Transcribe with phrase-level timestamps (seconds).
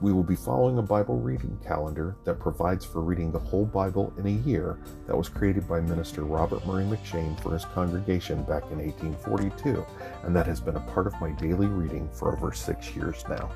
[0.00, 4.12] We will be following a Bible reading calendar that provides for reading the whole Bible
[4.18, 8.64] in a year that was created by Minister Robert Murray M'Cheyne for his congregation back
[8.70, 9.86] in 1842,
[10.24, 13.50] and that has been a part of my daily reading for over six years now.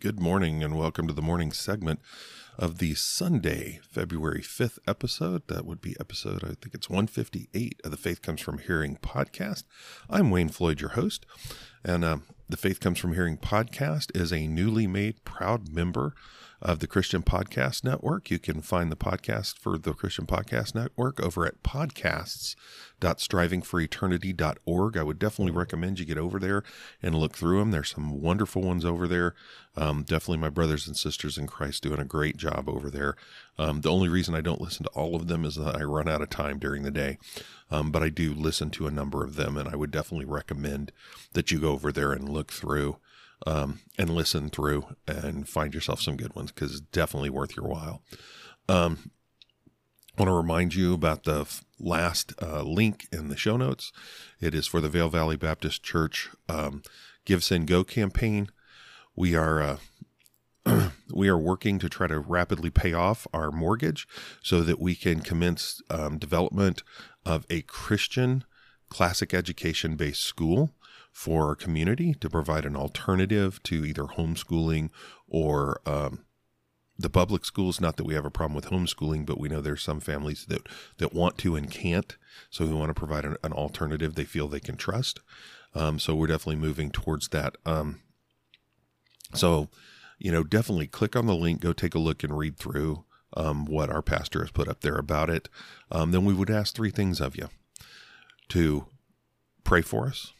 [0.00, 2.00] Good morning, and welcome to the morning segment
[2.60, 5.48] of the Sunday, February 5th episode.
[5.48, 9.64] That would be episode, I think it's 158 of the Faith Comes From Hearing podcast.
[10.10, 11.24] I'm Wayne Floyd, your host,
[11.82, 12.18] and uh,
[12.50, 16.14] the Faith Comes From Hearing podcast is a newly made proud member
[16.60, 18.30] of the Christian Podcast Network.
[18.30, 21.62] You can find the podcast for the Christian Podcast Network over at
[23.00, 24.96] podcasts.strivingforeternity.org.
[24.96, 26.62] I would definitely recommend you get over there
[27.02, 27.70] and look through them.
[27.70, 29.34] There's some wonderful ones over there.
[29.76, 33.16] Um, definitely my brothers and sisters in Christ doing a great job over there.
[33.58, 36.08] Um, the only reason I don't listen to all of them is that I run
[36.08, 37.18] out of time during the day.
[37.70, 40.92] Um, but I do listen to a number of them, and I would definitely recommend
[41.32, 42.96] that you go over there and look through
[43.46, 47.66] um, and listen through and find yourself some good ones because it's definitely worth your
[47.66, 48.02] while.
[48.68, 49.12] Um,
[50.20, 51.46] want to remind you about the
[51.78, 53.90] last uh, link in the show notes.
[54.38, 56.82] It is for the Vail Valley Baptist Church um,
[57.24, 58.50] Give Send Go campaign.
[59.16, 59.78] We are
[60.66, 64.06] uh, we are working to try to rapidly pay off our mortgage
[64.42, 66.82] so that we can commence um, development
[67.24, 68.44] of a Christian
[68.90, 70.68] classic education based school
[71.10, 74.90] for our community to provide an alternative to either homeschooling
[75.26, 76.26] or um,
[77.00, 77.80] the public schools.
[77.80, 80.66] Not that we have a problem with homeschooling, but we know there's some families that
[80.98, 82.16] that want to and can't.
[82.50, 85.20] So we want to provide an, an alternative they feel they can trust.
[85.74, 87.56] Um, so we're definitely moving towards that.
[87.64, 88.00] Um,
[89.34, 89.68] so,
[90.18, 93.04] you know, definitely click on the link, go take a look and read through
[93.36, 95.48] um, what our pastor has put up there about it.
[95.90, 97.48] Um, then we would ask three things of you
[98.48, 98.86] to
[99.62, 100.32] pray for us,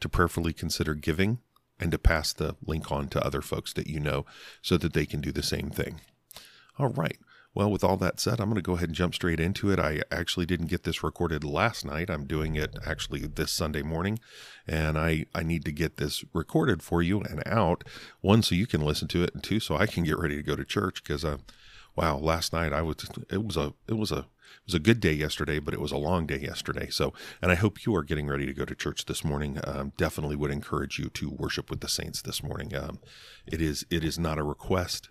[0.00, 1.38] to prayerfully consider giving
[1.80, 4.26] and to pass the link on to other folks that you know
[4.62, 6.00] so that they can do the same thing.
[6.78, 7.18] All right.
[7.54, 9.80] Well, with all that said, I'm going to go ahead and jump straight into it.
[9.80, 12.10] I actually didn't get this recorded last night.
[12.10, 14.20] I'm doing it actually this Sunday morning,
[14.66, 17.84] and I, I need to get this recorded for you and out.
[18.20, 20.42] One, so you can listen to it, and two, so I can get ready to
[20.42, 21.38] go to church because, uh,
[21.96, 22.96] wow, last night I was
[23.30, 24.26] it was a it was a
[24.66, 26.88] was a good day yesterday, but it was a long day yesterday.
[26.90, 29.58] So, and I hope you are getting ready to go to church this morning.
[29.64, 32.74] Um, definitely would encourage you to worship with the saints this morning.
[32.76, 33.00] Um,
[33.46, 35.08] it is it is not a request;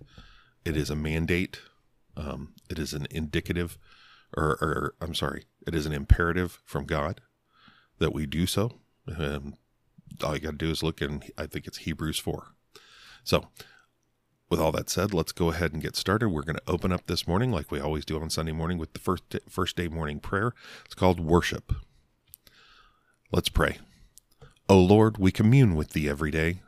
[0.65, 1.59] it is a mandate.
[2.15, 3.77] Um, it is an indicative,
[4.35, 7.21] or, or, I'm sorry, it is an imperative from God
[7.99, 8.79] that we do so.
[9.15, 9.53] Um,
[10.23, 11.21] all you got to do is look in.
[11.37, 12.55] I think it's Hebrews four.
[13.23, 13.49] So
[14.49, 16.29] with all that said, let's go ahead and get started.
[16.29, 18.93] We're going to open up this morning, like we always do on Sunday morning, with
[18.93, 20.53] the first first day morning prayer.
[20.85, 21.73] It's called worship.
[23.31, 23.79] Let's pray.
[24.69, 26.61] O Lord, we commune with Thee every day,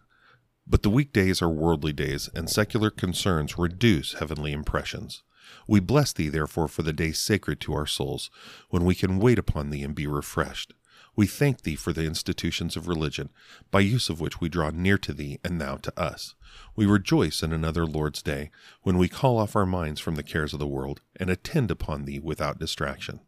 [0.68, 5.24] but the weekdays are worldly days, and secular concerns reduce heavenly impressions.
[5.68, 8.30] We bless Thee, therefore, for the days sacred to our souls,
[8.70, 10.74] when we can wait upon Thee and be refreshed.
[11.20, 13.30] We thank Thee for the institutions of religion,
[13.72, 16.34] by use of which we draw near to Thee and Thou to us.
[16.78, 18.52] We rejoice in another Lord's Day,
[18.84, 22.06] when we call off our minds from the cares of the world and attend upon
[22.06, 23.20] Thee without distraction.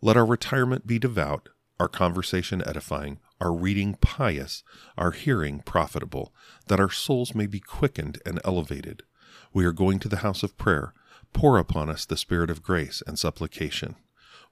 [0.00, 4.62] Let our retirement be devout, our conversation edifying, our reading pious,
[4.96, 6.32] our hearing profitable,
[6.68, 9.02] that our souls may be quickened and elevated.
[9.52, 10.94] We are going to the house of prayer.
[11.34, 13.96] Pour upon us the spirit of grace and supplication.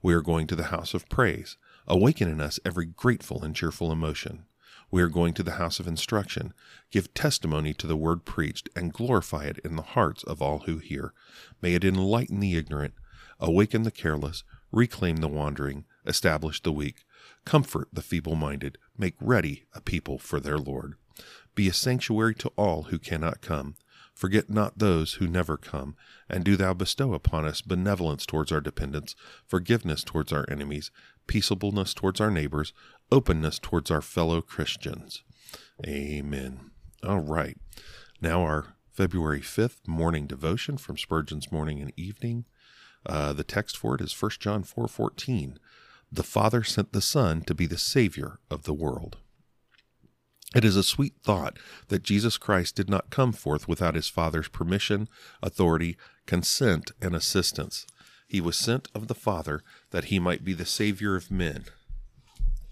[0.03, 1.57] We are going to the house of praise.
[1.87, 4.45] Awaken in us every grateful and cheerful emotion.
[4.89, 6.53] We are going to the house of instruction.
[6.91, 10.77] Give testimony to the word preached, and glorify it in the hearts of all who
[10.77, 11.13] hear.
[11.61, 12.93] May it enlighten the ignorant,
[13.39, 17.05] awaken the careless, reclaim the wandering, establish the weak,
[17.43, 20.95] comfort the feeble minded, make ready a people for their Lord.
[21.55, 23.75] Be a sanctuary to all who cannot come.
[24.13, 25.95] Forget not those who never come,
[26.29, 29.15] and do thou bestow upon us benevolence towards our dependents,
[29.47, 30.91] forgiveness towards our enemies,
[31.27, 32.73] peaceableness towards our neighbors,
[33.11, 35.23] openness towards our fellow Christians.
[35.85, 36.71] Amen.
[37.03, 37.57] All right.
[38.21, 42.45] Now, our February 5th morning devotion from Spurgeon's Morning and Evening.
[43.05, 45.59] Uh, the text for it is 1 John 4 14.
[46.11, 49.17] The Father sent the Son to be the Savior of the world.
[50.55, 54.47] It is a sweet thought that Jesus Christ did not come forth without his Father's
[54.47, 55.09] permission,
[55.41, 55.97] authority,
[56.27, 57.87] consent, and assistance.
[58.33, 61.65] He was sent of the Father that he might be the Savior of men.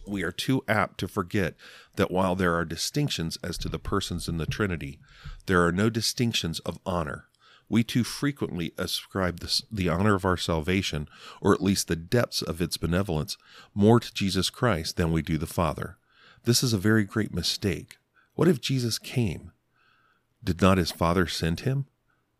[0.07, 1.53] We are too apt to forget
[1.97, 4.97] that while there are distinctions as to the persons in the Trinity,
[5.45, 7.25] there are no distinctions of honor.
[7.69, 11.07] We too frequently ascribe the, the honor of our salvation,
[11.41, 13.37] or at least the depths of its benevolence,
[13.75, 15.99] more to Jesus Christ than we do the Father.
[16.43, 17.97] This is a very great mistake.
[18.33, 19.51] What if Jesus came?
[20.43, 21.85] Did not his Father send him?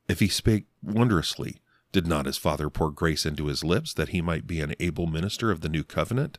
[0.10, 1.61] If he spake wondrously,
[1.92, 5.08] did not his Father pour grace into his lips that he might be an able
[5.08, 6.38] minister of the new covenant?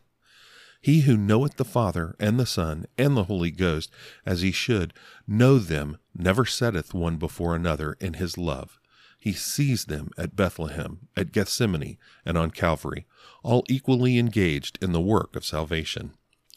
[0.80, 3.90] He who knoweth the Father and the Son and the Holy Ghost
[4.26, 4.92] as he should
[5.28, 8.80] know them never setteth one before another in his love.
[9.18, 13.06] He sees them at Bethlehem, at Gethsemane, and on Calvary,
[13.44, 16.14] all equally engaged in the work of salvation.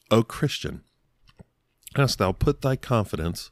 [0.09, 0.81] O Christian,
[1.95, 3.51] Hast thou put thy confidence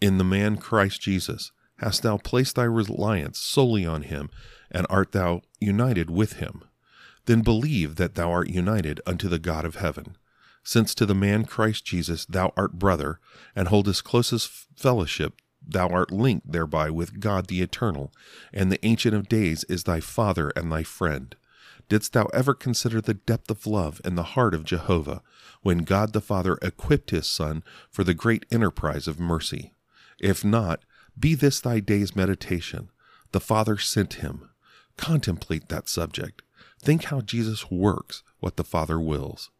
[0.00, 1.50] in the man Christ Jesus?
[1.78, 4.30] Hast thou placed thy reliance solely on him,
[4.70, 6.62] and art thou united with him?
[7.26, 10.16] Then believe that thou art united unto the God of heaven.
[10.62, 13.20] Since to the man Christ Jesus thou art brother,
[13.54, 15.34] and holdest closest fellowship,
[15.66, 18.12] thou art linked thereby with God the eternal,
[18.52, 21.36] and the Ancient of Days is thy Father and thy friend.
[21.88, 25.22] Didst thou ever consider the depth of love in the heart of Jehovah,
[25.62, 29.72] when God the Father equipped his Son for the great enterprise of mercy?
[30.18, 30.84] If not,
[31.18, 32.90] be this thy day's meditation.
[33.32, 34.50] The Father sent him.
[34.96, 36.42] Contemplate that subject.
[36.80, 39.50] Think how Jesus works what the Father wills.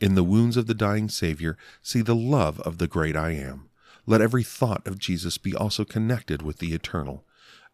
[0.00, 3.68] In the wounds of the dying Savior, see the love of the great I am.
[4.06, 7.24] Let every thought of Jesus be also connected with the eternal,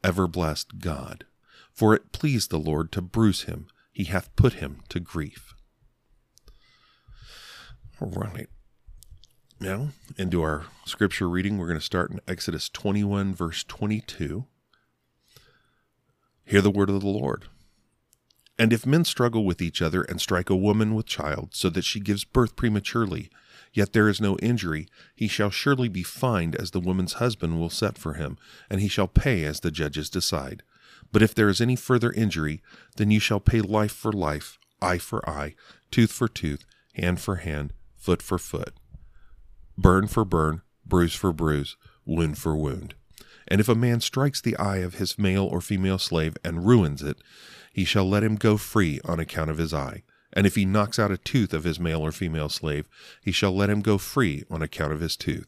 [0.02, 1.24] ever blessed God.
[1.72, 5.54] For it pleased the Lord to bruise him he hath put him to grief.
[8.00, 8.48] All right.
[9.60, 14.46] Now, into our scripture reading, we're going to start in Exodus 21, verse 22.
[16.44, 17.46] Hear the word of the Lord.
[18.58, 21.84] And if men struggle with each other and strike a woman with child, so that
[21.84, 23.30] she gives birth prematurely,
[23.72, 27.70] yet there is no injury, he shall surely be fined as the woman's husband will
[27.70, 28.36] set for him,
[28.68, 30.62] and he shall pay as the judges decide.
[31.10, 32.62] But if there is any further injury,
[32.96, 35.54] then you shall pay life for life, eye for eye,
[35.90, 38.74] tooth for tooth, hand for hand, foot for foot,
[39.78, 42.94] burn for burn, bruise for bruise, wound for wound.
[43.48, 47.02] And if a man strikes the eye of his male or female slave and ruins
[47.02, 47.18] it,
[47.72, 50.02] he shall let him go free on account of his eye.
[50.32, 52.88] And if he knocks out a tooth of his male or female slave,
[53.22, 55.46] he shall let him go free on account of his tooth.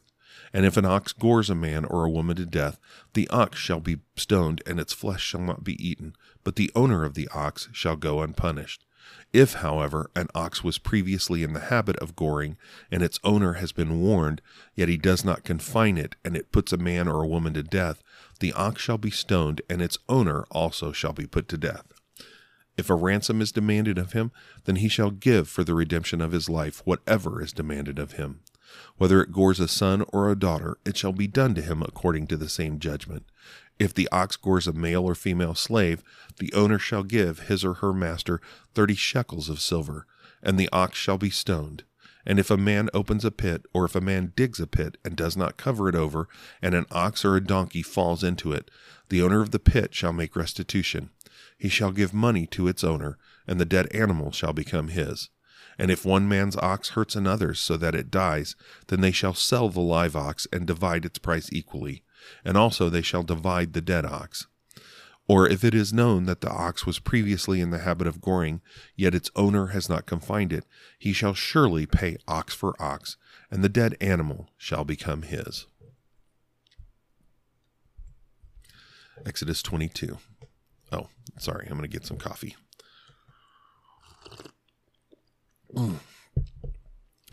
[0.53, 2.77] And if an ox gores a man or a woman to death,
[3.13, 7.03] the ox shall be stoned, and its flesh shall not be eaten, but the owner
[7.03, 8.85] of the ox shall go unpunished.
[9.33, 12.57] If, however, an ox was previously in the habit of goring,
[12.89, 14.41] and its owner has been warned,
[14.75, 17.63] yet he does not confine it, and it puts a man or a woman to
[17.63, 18.01] death,
[18.39, 21.91] the ox shall be stoned, and its owner also shall be put to death.
[22.77, 24.31] If a ransom is demanded of him,
[24.65, 28.41] then he shall give for the redemption of his life whatever is demanded of him.
[28.97, 32.27] Whether it gores a son or a daughter, it shall be done to him according
[32.27, 33.25] to the same judgment.
[33.77, 36.03] If the ox gores a male or female slave,
[36.39, 38.39] the owner shall give his or her master
[38.73, 40.05] thirty shekels of silver,
[40.41, 41.83] and the ox shall be stoned.
[42.25, 45.15] And if a man opens a pit, or if a man digs a pit and
[45.15, 46.27] does not cover it over,
[46.61, 48.71] and an ox or a donkey falls into it,
[49.09, 51.09] the owner of the pit shall make restitution.
[51.57, 55.29] He shall give money to its owner, and the dead animal shall become his.
[55.77, 58.55] And if one man's ox hurts another's so that it dies,
[58.87, 62.03] then they shall sell the live ox and divide its price equally,
[62.43, 64.47] and also they shall divide the dead ox.
[65.27, 68.61] Or if it is known that the ox was previously in the habit of goring,
[68.95, 70.65] yet its owner has not confined it,
[70.99, 73.17] he shall surely pay ox for ox,
[73.49, 75.65] and the dead animal shall become his.
[79.25, 80.19] Exodus 22.
[80.91, 81.07] Oh,
[81.39, 82.55] sorry, I'm going to get some coffee.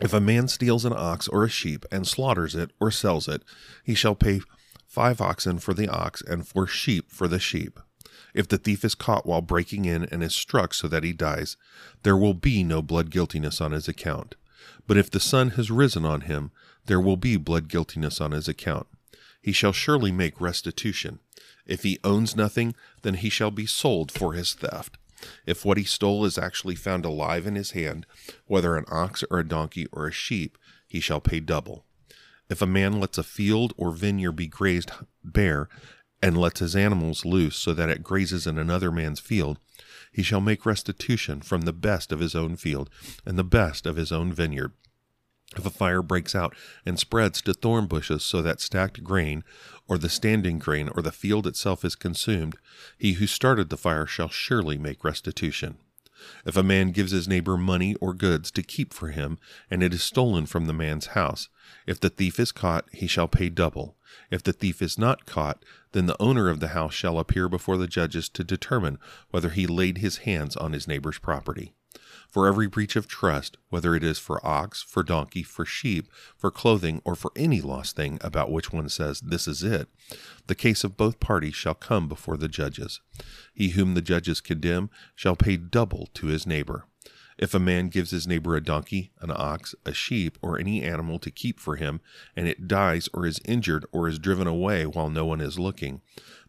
[0.01, 3.43] If a man steals an ox or a sheep and slaughters it or sells it,
[3.83, 4.41] he shall pay
[4.93, 7.79] five oxen for the ox and four sheep for the sheep.
[8.35, 11.57] If the thief is caught while breaking in and is struck so that he dies,
[12.03, 14.35] there will be no blood guiltiness on his account.
[14.85, 16.51] But if the sun has risen on him,
[16.85, 18.85] there will be blood guiltiness on his account.
[19.41, 21.17] He shall surely make restitution.
[21.65, 24.99] If he owns nothing, then he shall be sold for his theft.
[25.47, 28.05] If what he stole is actually found alive in his hand,
[28.45, 30.55] whether an ox or a donkey or a sheep,
[30.87, 31.83] he shall pay double.
[32.49, 34.91] If a man lets a field or vineyard be grazed
[35.23, 35.69] bare,
[36.21, 39.59] and lets his animals loose so that it grazes in another man's field,
[40.09, 42.89] he shall make restitution from the best of his own field
[43.25, 44.71] and the best of his own vineyard.
[45.57, 49.43] If a fire breaks out and spreads to thorn bushes so that stacked grain,
[49.87, 52.55] or the standing grain, or the field itself is consumed,
[52.97, 55.77] he who started the fire shall surely make restitution.
[56.45, 59.37] If a man gives his neighbor money or goods to keep for him,
[59.69, 61.49] and it is stolen from the man's house,
[61.85, 63.97] if the thief is caught, he shall pay double.
[64.31, 67.77] If the thief is not caught, then the owner of the house shall appear before
[67.77, 68.99] the judges to determine
[69.31, 71.73] whether he laid his hands on his neighbor's property.
[72.33, 76.49] For every breach of trust, whether it is for ox, for donkey, for sheep, for
[76.49, 79.87] clothing, or for any lost thing about which one says, This is it,
[80.47, 83.01] the case of both parties shall come before the judges.
[83.53, 86.85] He whom the judges condemn shall pay double to his neighbor.
[87.37, 91.19] If a man gives his neighbor a donkey, an ox, a sheep, or any animal
[91.19, 92.01] to keep for him,
[92.35, 96.01] and it dies or is injured or is driven away while no one is looking,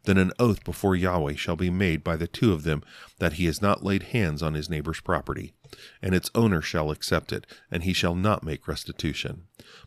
[0.05, 2.83] then an oath before Yahweh shall be made by the two of them
[3.19, 5.55] that he has not laid hands on his neighbor's property.
[6.03, 9.45] And its owner shall accept it, and he shall not make restitution.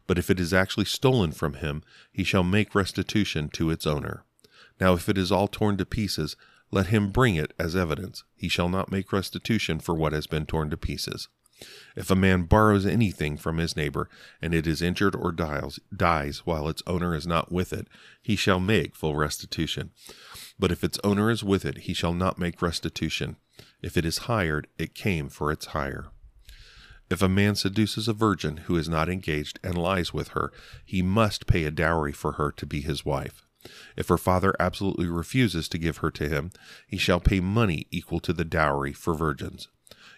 [0.07, 4.23] But if it is actually stolen from him, he shall make restitution to its owner.
[4.79, 6.35] Now if it is all torn to pieces,
[6.71, 8.23] let him bring it as evidence.
[8.35, 11.27] He shall not make restitution for what has been torn to pieces.
[11.95, 14.09] If a man borrows anything from his neighbor,
[14.41, 17.87] and it is injured or dies, dies while its owner is not with it,
[18.21, 19.91] he shall make full restitution.
[20.59, 23.37] But if its owner is with it, he shall not make restitution.
[23.81, 26.07] If it is hired, it came for its hire.
[27.09, 30.51] If a man seduces a virgin who is not engaged and lies with her,
[30.85, 33.46] he must pay a dowry for her to be his wife.
[33.95, 36.51] If her father absolutely refuses to give her to him,
[36.87, 39.67] he shall pay money equal to the dowry for virgins.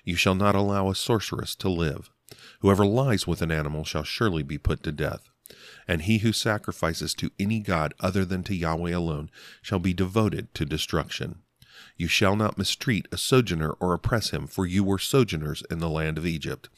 [0.03, 2.09] You shall not allow a sorceress to live.
[2.61, 5.29] Whoever lies with an animal shall surely be put to death.
[5.87, 10.53] And he who sacrifices to any god other than to Yahweh alone shall be devoted
[10.53, 11.41] to destruction.
[11.97, 15.89] You shall not mistreat a sojourner or oppress him, for you were sojourners in the
[15.89, 16.69] land of Egypt.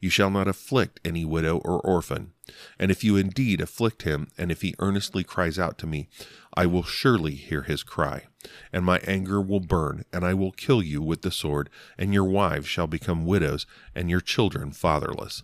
[0.00, 2.32] You shall not afflict any widow or orphan.
[2.78, 6.08] And if you indeed afflict him, and if he earnestly cries out to me,
[6.54, 8.24] I will surely hear his cry,
[8.72, 12.24] and my anger will burn, and I will kill you with the sword, and your
[12.24, 15.42] wives shall become widows, and your children fatherless.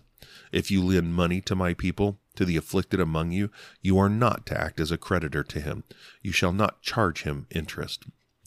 [0.51, 3.49] If you lend money to my people, to the afflicted among you,
[3.81, 5.83] you are not to act as a creditor to him.
[6.21, 8.05] You shall not charge him interest.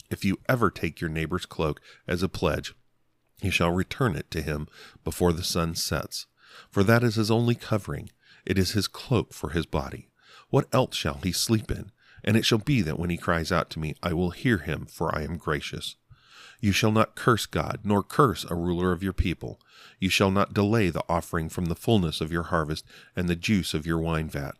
[0.09, 2.73] If you ever take your neighbor's cloak as a pledge,
[3.41, 4.67] you shall return it to him
[5.03, 6.25] before the sun sets,
[6.69, 8.09] for that is his only covering.
[8.47, 10.07] It is his cloak for his body.
[10.49, 11.91] What else shall he sleep in?
[12.23, 14.85] And it shall be that when he cries out to me, I will hear him,
[14.85, 15.97] for I am gracious.
[16.61, 19.59] You shall not curse God, nor curse a ruler of your people.
[19.99, 22.85] You shall not delay the offering from the fullness of your harvest
[23.17, 24.55] and the juice of your wine vat.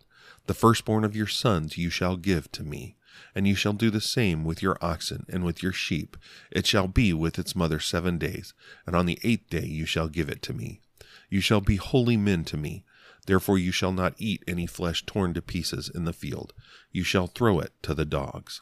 [0.48, 2.98] The firstborn of your sons you shall give to me.
[3.34, 6.18] And you shall do the same with your oxen and with your sheep.
[6.52, 8.54] It shall be with its mother seven days,
[8.86, 10.82] and on the eighth day you shall give it to me.
[11.30, 12.84] You shall be holy men to me.
[13.28, 16.54] Therefore you shall not eat any flesh torn to pieces in the field.
[16.92, 18.62] You shall throw it to the dogs.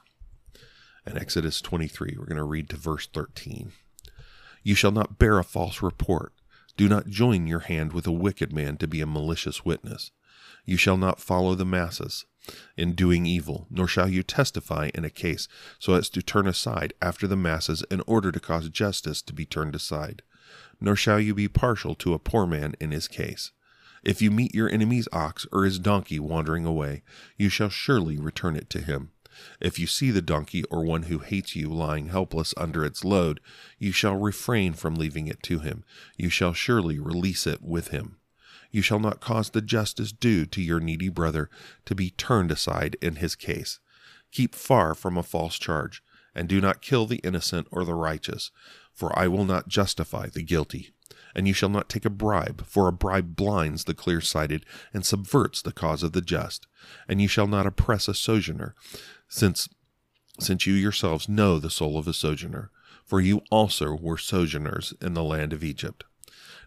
[1.06, 3.72] And Exodus 23, we're going to read to verse 13.
[4.64, 6.34] You shall not bear a false report.
[6.78, 10.10] Do not join your hand with a wicked man to be a malicious witness.
[10.66, 12.26] You shall not follow the masses
[12.76, 16.94] in doing evil, nor shall you testify in a case so as to turn aside
[17.02, 20.24] after the masses in order to cause justice to be turned aside.
[20.82, 23.52] Nor shall you be partial to a poor man in his case.
[24.06, 27.02] If you meet your enemy's ox or his donkey wandering away,
[27.38, 29.12] you shall surely return it to him.
[29.60, 33.42] If you see the donkey or one who hates you lying helpless under its load,
[33.80, 35.84] you shall refrain from leaving it to him.
[36.18, 38.18] You shall surely release it with him.
[38.72, 41.50] You shall not cause the justice due to your needy brother
[41.86, 43.80] to be turned aside in his case.
[44.32, 46.04] Keep far from a false charge,
[46.36, 48.52] and do not kill the innocent or the righteous,
[48.94, 50.94] for I will not justify the guilty.
[51.36, 55.06] And you shall not take a bribe, for a bribe blinds the clear sighted and
[55.06, 56.66] subverts the cause of the just.
[57.10, 58.74] And you shall not oppress a sojourner,
[59.28, 59.68] since
[60.40, 62.70] since you yourselves know the soul of a sojourner,
[63.06, 66.04] for you also were sojourners in the land of Egypt.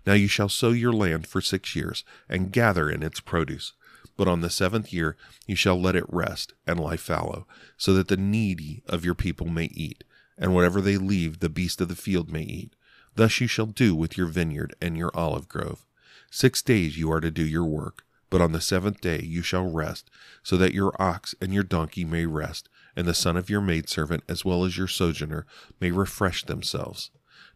[0.06, 3.74] Now you shall sow your land for six years, and gather in its produce.
[4.16, 7.46] But on the seventh year you shall let it rest and lie fallow,
[7.76, 10.04] so that the needy of your people may eat,
[10.38, 12.74] and whatever they leave the beast of the field may eat.
[13.18, 15.84] Thus you shall do with your vineyard and your olive grove.
[16.30, 19.68] Six days you are to do your work, but on the seventh day you shall
[19.68, 20.08] rest,
[20.44, 24.22] so that your ox and your donkey may rest, and the son of your maidservant
[24.28, 25.46] as well as your sojourner
[25.80, 27.10] may refresh themselves.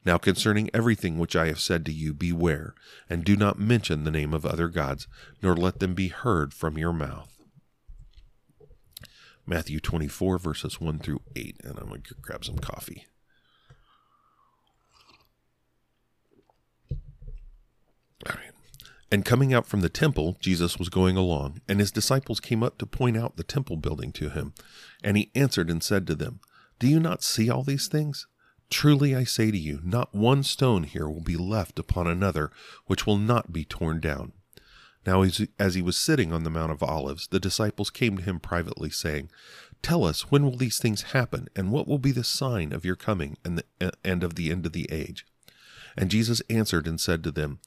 [0.04, 2.74] Now concerning everything which I have said to you, beware,
[3.08, 5.06] and do not mention the name of other gods,
[5.40, 7.38] nor let them be heard from your mouth.
[9.46, 13.06] Matthew 24, verses 1 through 8, and I'm going to grab some coffee.
[18.28, 18.52] All right.
[19.12, 22.78] And coming out from the temple, Jesus was going along, and his disciples came up
[22.78, 24.54] to point out the temple building to him.
[25.04, 26.40] And he answered and said to them,
[26.78, 28.26] Do you not see all these things?
[28.70, 32.50] Truly I say to you, not one stone here will be left upon another
[32.86, 34.32] which will not be torn down.
[35.06, 35.22] Now,
[35.58, 38.88] as he was sitting on the Mount of Olives, the disciples came to him privately,
[38.88, 39.30] saying,
[39.82, 42.96] Tell us, when will these things happen, and what will be the sign of your
[42.96, 45.26] coming and, the, and of the end of the age?
[45.98, 47.58] And Jesus answered and said to them,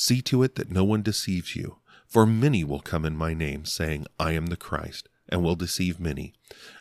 [0.00, 3.64] See to it that no one deceives you, for many will come in my name,
[3.64, 6.34] saying, I am the Christ, and will deceive many.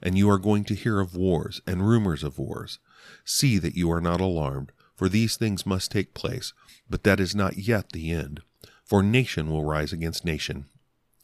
[0.03, 2.77] And you are going to hear of wars and rumors of wars.
[3.25, 6.53] See that you are not alarmed, for these things must take place,
[6.87, 8.41] but that is not yet the end.
[8.85, 10.65] For nation will rise against nation,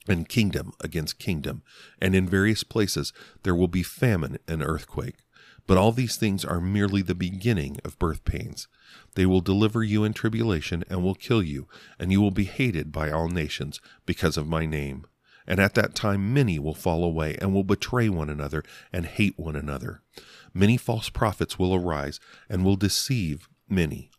[0.08, 1.62] and kingdom against kingdom,
[2.02, 5.18] and in various places there will be famine and earthquake.
[5.66, 8.68] But all these things are merely the beginning of birth pains.
[9.16, 11.68] They will deliver you in tribulation and will kill you,
[11.98, 15.06] and you will be hated by all nations because of my name.
[15.48, 19.38] And at that time many will fall away and will betray one another and hate
[19.38, 20.02] one another.
[20.54, 24.10] Many false prophets will arise and will deceive many.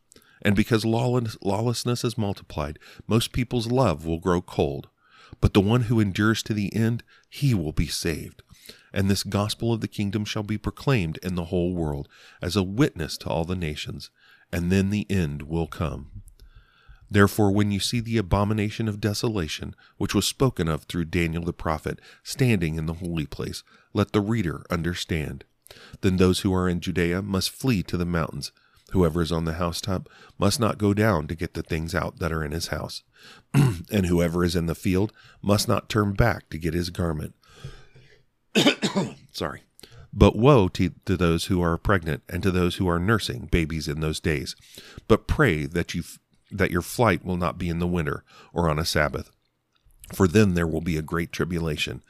[0.43, 4.89] And because lawlessness is multiplied, most people's love will grow cold.
[5.41, 8.43] But the one who endures to the end, he will be saved.
[8.95, 12.09] And this gospel of the kingdom shall be proclaimed in the whole world
[12.41, 14.09] as a witness to all the nations,
[14.53, 16.23] and then the end will come.
[17.11, 21.53] Therefore, when you see the abomination of desolation, which was spoken of through Daniel the
[21.53, 25.45] prophet, standing in the holy place, let the reader understand.
[26.01, 28.53] Then those who are in Judea must flee to the mountains.
[28.93, 30.09] Whoever is on the housetop
[30.39, 33.03] must not go down to get the things out that are in his house.
[33.55, 37.35] and whoever is in the field must not turn back to get his garment.
[39.33, 39.63] Sorry.
[40.13, 43.89] But woe to, to, those who are pregnant and to those who are nursing babies
[43.89, 44.55] in those days.
[45.09, 46.05] But pray that you
[46.53, 49.31] that your flight will not be in the winter or on a Sabbath,
[50.13, 52.03] for then there will be a great tribulation,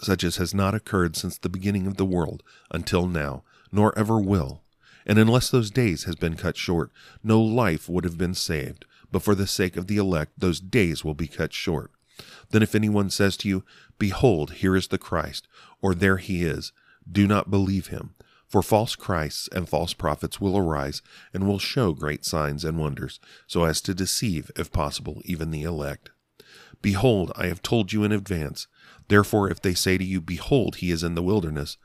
[0.00, 4.18] such as has not occurred since the beginning of the world until now, nor ever
[4.18, 4.62] will.
[5.04, 6.90] And unless those days has been cut short,
[7.22, 8.86] no life would have been saved.
[9.12, 11.92] But for the sake of the elect, those days will be cut short.
[12.50, 13.64] Then if anyone says to you,
[13.98, 15.48] Behold, here is the Christ,
[15.80, 16.72] or there he is,
[17.10, 18.14] do not believe him.
[18.46, 21.02] For false Christs and false prophets will arise
[21.34, 25.62] and will show great signs and wonders, so as to deceive, if possible, even the
[25.62, 26.10] elect.
[26.80, 28.68] Behold, I have told you in advance.
[29.08, 31.76] Therefore, if they say to you, Behold, he is in the wilderness,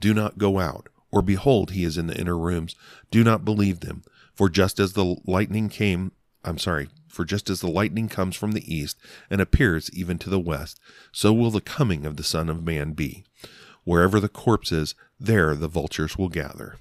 [0.00, 2.74] do not go out, or Behold, he is in the inner rooms,
[3.10, 4.02] do not believe them.
[4.34, 6.12] For just as the lightning came,
[6.44, 8.96] I'm sorry, for just as the lightning comes from the east
[9.28, 10.78] and appears even to the west,
[11.10, 13.24] so will the coming of the Son of Man be.
[13.82, 16.76] Wherever the corpse is, there the vultures will gather.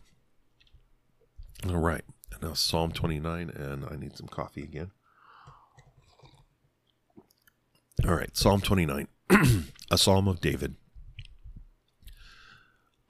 [1.67, 2.03] All right.
[2.39, 4.91] Now Psalm 29, and I need some coffee again.
[8.07, 8.37] All right.
[8.37, 9.07] Psalm 29,
[9.89, 10.75] a psalm of David.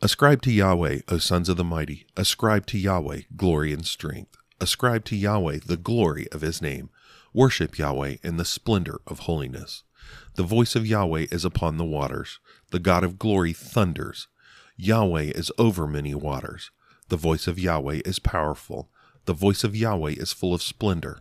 [0.01, 4.37] Ascribe to Yahweh, O sons of the mighty, ascribe to Yahweh glory and strength.
[4.61, 6.89] Ascribe to Yahweh the glory of his name.
[7.37, 9.83] Worship Yahweh in the splendor of holiness.
[10.33, 12.39] The voice of Yahweh is upon the waters.
[12.71, 14.27] The God of glory thunders.
[14.75, 16.71] Yahweh is over many waters.
[17.09, 18.89] The voice of Yahweh is powerful.
[19.25, 21.19] The voice of Yahweh is full of splendor.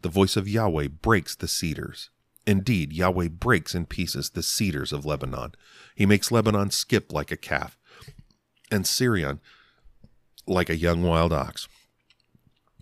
[0.00, 2.08] The voice of Yahweh breaks the cedars.
[2.46, 5.52] Indeed, Yahweh breaks in pieces the cedars of Lebanon.
[5.94, 7.76] He makes Lebanon skip like a calf,
[8.70, 9.38] and Sirion
[10.46, 11.68] like a young wild ox.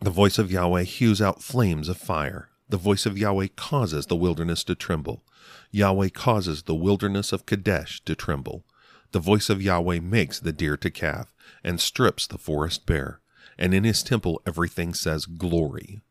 [0.00, 2.48] The voice of Yahweh hews out flames of fire.
[2.68, 5.24] The voice of Yahweh causes the wilderness to tremble.
[5.70, 8.64] Yahweh causes the wilderness of Kadesh to tremble.
[9.12, 13.20] The voice of Yahweh makes the deer to calve, and strips the forest bare.
[13.56, 16.02] And in his temple everything says, Glory.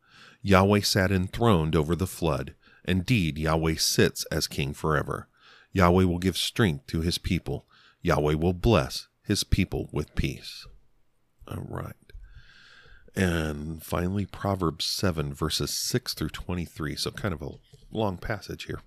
[0.41, 2.55] Yahweh sat enthroned over the flood.
[2.85, 5.27] Indeed, Yahweh sits as king forever.
[5.73, 7.65] Yahweh will give strength to his people.
[8.01, 10.65] Yahweh will bless his people with peace.
[11.47, 12.04] All right.
[13.15, 16.95] And finally, Proverbs 7, verses 6 through 23.
[16.95, 17.51] So, kind of a
[17.91, 18.81] long passage here.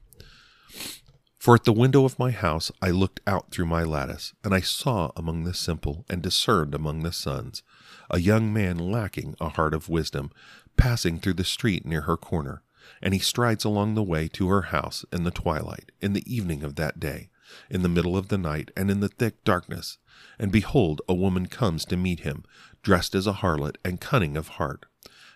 [1.38, 4.60] For at the window of my house I looked out through my lattice, and I
[4.60, 7.62] saw among the simple and discerned among the sons
[8.10, 10.30] a young man lacking a heart of wisdom,
[10.76, 12.62] passing through the street near her corner.
[13.00, 16.64] And he strides along the way to her house in the twilight, in the evening
[16.64, 17.30] of that day,
[17.70, 19.98] in the middle of the night, and in the thick darkness.
[20.38, 22.44] And behold, a woman comes to meet him,
[22.88, 24.86] dressed as a harlot and cunning of heart.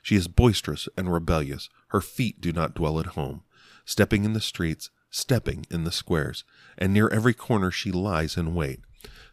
[0.01, 1.69] She is boisterous and rebellious.
[1.89, 3.43] Her feet do not dwell at home.
[3.85, 6.45] Stepping in the streets, stepping in the squares,
[6.79, 8.81] and near every corner she lies in wait.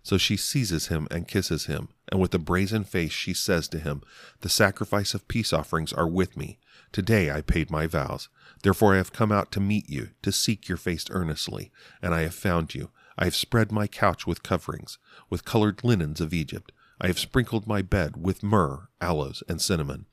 [0.04, 3.80] So she seizes him and kisses him, and with a brazen face she says to
[3.80, 4.02] him,
[4.42, 6.60] The sacrifice of peace offerings are with me.
[6.92, 8.28] Today I paid my vows.
[8.64, 12.24] Therefore I have come out to meet you, to seek your face earnestly, and I
[12.24, 12.90] have found you.
[13.18, 14.98] I have spread my couch with coverings,
[15.30, 16.74] with colored linens of Egypt.
[17.02, 20.06] I have sprinkled my bed with myrrh, aloes, and cinnamon.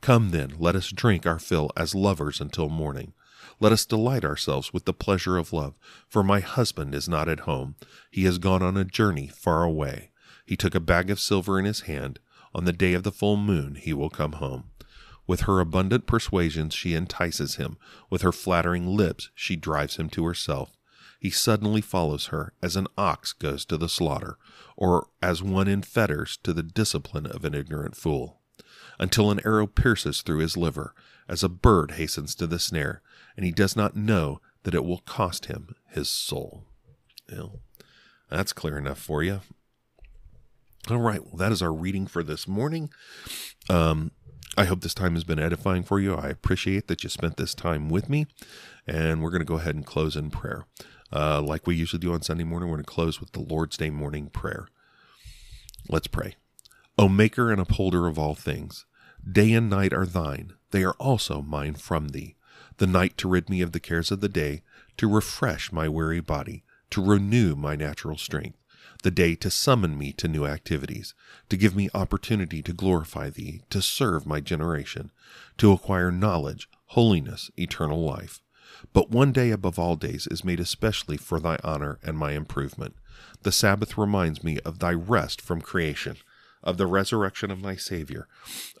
[0.00, 3.12] Come then, let us drink our fill as lovers until morning.
[3.58, 5.74] Let us delight ourselves with the pleasure of love,
[6.08, 7.74] for my husband is not at home.
[8.10, 10.12] He has gone on a journey far away.
[10.46, 12.20] He took a bag of silver in his hand.
[12.54, 14.70] On the day of the full moon he will come home.
[15.26, 17.76] With her abundant persuasions she entices him.
[18.08, 20.76] With her flattering lips she drives him to herself.
[21.20, 24.38] He suddenly follows her as an ox goes to the slaughter,
[24.74, 28.40] or as one in fetters to the discipline of an ignorant fool,
[28.98, 30.94] until an arrow pierces through his liver,
[31.28, 33.02] as a bird hastens to the snare,
[33.36, 36.64] and he does not know that it will cost him his soul.
[37.30, 37.60] Well,
[38.30, 39.40] that's clear enough for you.
[40.88, 42.90] All right, well, that is our reading for this morning.
[43.68, 44.12] Um,
[44.56, 46.14] I hope this time has been edifying for you.
[46.14, 48.26] I appreciate that you spent this time with me,
[48.86, 50.64] and we're going to go ahead and close in prayer.
[51.12, 53.76] Uh, like we usually do on Sunday morning, we're going to close with the Lord's
[53.76, 54.68] Day morning prayer.
[55.88, 56.36] Let's pray.
[56.98, 58.86] O Maker and upholder of all things,
[59.30, 62.36] day and night are thine, they are also mine from thee.
[62.76, 64.62] The night to rid me of the cares of the day,
[64.96, 68.56] to refresh my weary body, to renew my natural strength
[69.02, 71.14] the day to summon me to new activities,
[71.48, 75.10] to give me opportunity to glorify Thee, to serve my generation,
[75.58, 78.40] to acquire knowledge, holiness, eternal life.
[78.92, 82.96] But one day above all days is made especially for Thy honor and my improvement.
[83.42, 86.16] The Sabbath reminds me of Thy rest from creation,
[86.62, 88.28] of the resurrection of my Savior,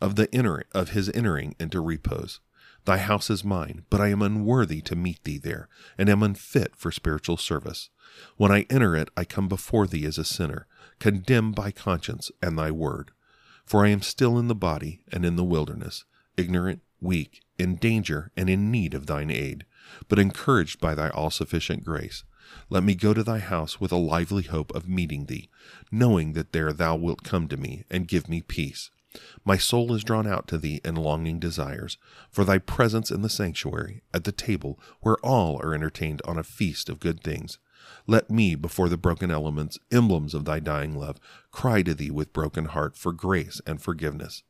[0.00, 2.40] of the enter- of His entering into repose.
[2.84, 6.74] Thy house is mine, but I am unworthy to meet thee there, and am unfit
[6.76, 7.90] for spiritual service.
[8.36, 10.66] When I enter it, I come before thee as a sinner,
[10.98, 13.12] condemned by conscience and thy word.
[13.64, 16.04] For I am still in the body and in the wilderness,
[16.36, 19.64] ignorant, weak, in danger, and in need of thine aid,
[20.08, 22.24] but encouraged by thy all sufficient grace.
[22.68, 25.48] Let me go to thy house with a lively hope of meeting thee,
[25.90, 28.90] knowing that there thou wilt come to me and give me peace.
[29.44, 31.98] My soul is drawn out to thee in longing desires,
[32.30, 36.44] for thy presence in the sanctuary, at the table where all are entertained on a
[36.44, 37.58] feast of good things.
[38.06, 41.18] Let me, before the broken elements, emblems of thy dying love,
[41.50, 44.42] cry to thee with broken heart for grace and forgiveness.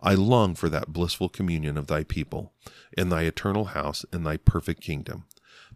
[0.00, 2.52] I long for that blissful communion of thy people,
[2.96, 5.24] in thy eternal house, in thy perfect kingdom.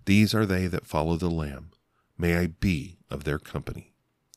[0.04, 1.70] These are they that follow the Lamb.
[2.18, 3.92] May I be of their company.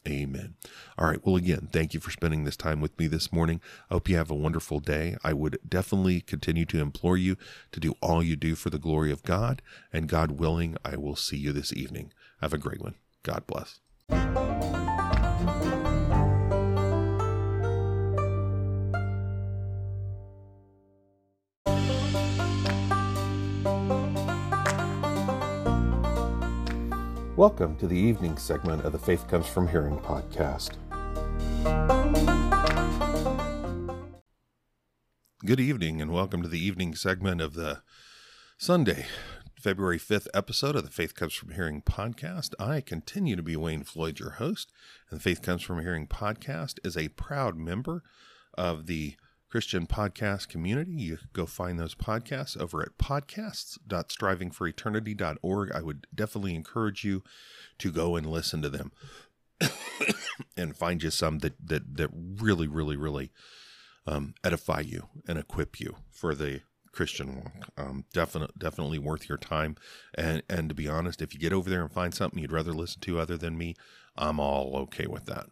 [0.08, 0.56] Amen.
[0.98, 1.26] All right.
[1.26, 3.62] Well, again, thank you for spending this time with me this morning.
[3.90, 5.16] I hope you have a wonderful day.
[5.24, 7.38] I would definitely continue to implore you
[7.72, 9.62] to do all you do for the glory of God.
[9.94, 12.12] And God willing, I will see you this evening.
[12.42, 12.96] Have a great one.
[13.24, 13.80] God bless.
[27.44, 30.78] Welcome to the evening segment of the Faith Comes From Hearing podcast.
[35.46, 37.82] Good evening, and welcome to the evening segment of the
[38.58, 39.08] Sunday,
[39.60, 42.54] February 5th episode of the Faith Comes From Hearing podcast.
[42.58, 44.72] I continue to be Wayne Floyd, your host,
[45.10, 48.04] and the Faith Comes From Hearing podcast is a proud member
[48.54, 49.18] of the
[49.54, 50.94] Christian podcast community.
[50.94, 55.72] You go find those podcasts over at podcasts.strivingforeternity.org.
[55.72, 57.22] I would definitely encourage you
[57.78, 58.92] to go and listen to them
[60.58, 63.32] and find you some that, that, that really, really, really
[64.08, 66.62] um, edify you and equip you for the
[66.92, 67.68] Christian walk.
[67.78, 69.76] Um, definitely, definitely worth your time.
[70.16, 72.74] And and to be honest, if you get over there and find something you'd rather
[72.74, 73.76] listen to other than me,
[74.18, 75.46] I'm all okay with that.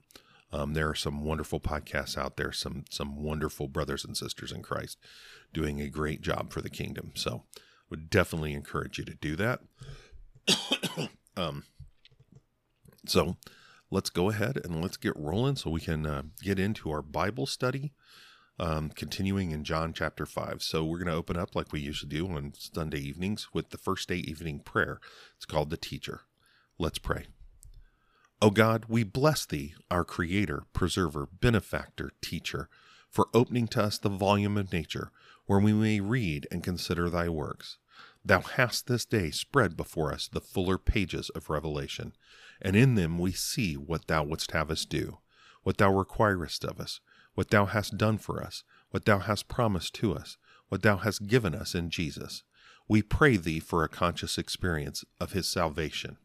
[0.53, 4.61] Um, there are some wonderful podcasts out there, some some wonderful brothers and sisters in
[4.61, 4.97] Christ
[5.53, 7.11] doing a great job for the kingdom.
[7.15, 7.43] So,
[7.89, 9.61] would definitely encourage you to do that.
[11.37, 11.63] um,
[13.05, 13.37] so,
[13.89, 17.45] let's go ahead and let's get rolling so we can uh, get into our Bible
[17.45, 17.93] study.
[18.59, 20.61] Um, continuing in John chapter 5.
[20.61, 23.77] So, we're going to open up like we usually do on Sunday evenings with the
[23.77, 24.99] first day evening prayer.
[25.37, 26.21] It's called the Teacher.
[26.77, 27.27] Let's pray.
[28.43, 32.69] O God, we bless Thee, our Creator, Preserver, Benefactor, Teacher,
[33.07, 35.11] for opening to us the volume of nature,
[35.45, 37.77] where we may read and consider Thy works.
[38.25, 42.13] Thou hast this day spread before us the fuller pages of Revelation,
[42.59, 45.19] and in them we see what Thou wouldst have us do,
[45.61, 46.99] what Thou requirest of us,
[47.35, 51.27] what Thou hast done for us, what Thou hast promised to us, what Thou hast
[51.27, 52.41] given us in Jesus.
[52.87, 56.17] We pray Thee for a conscious experience of His salvation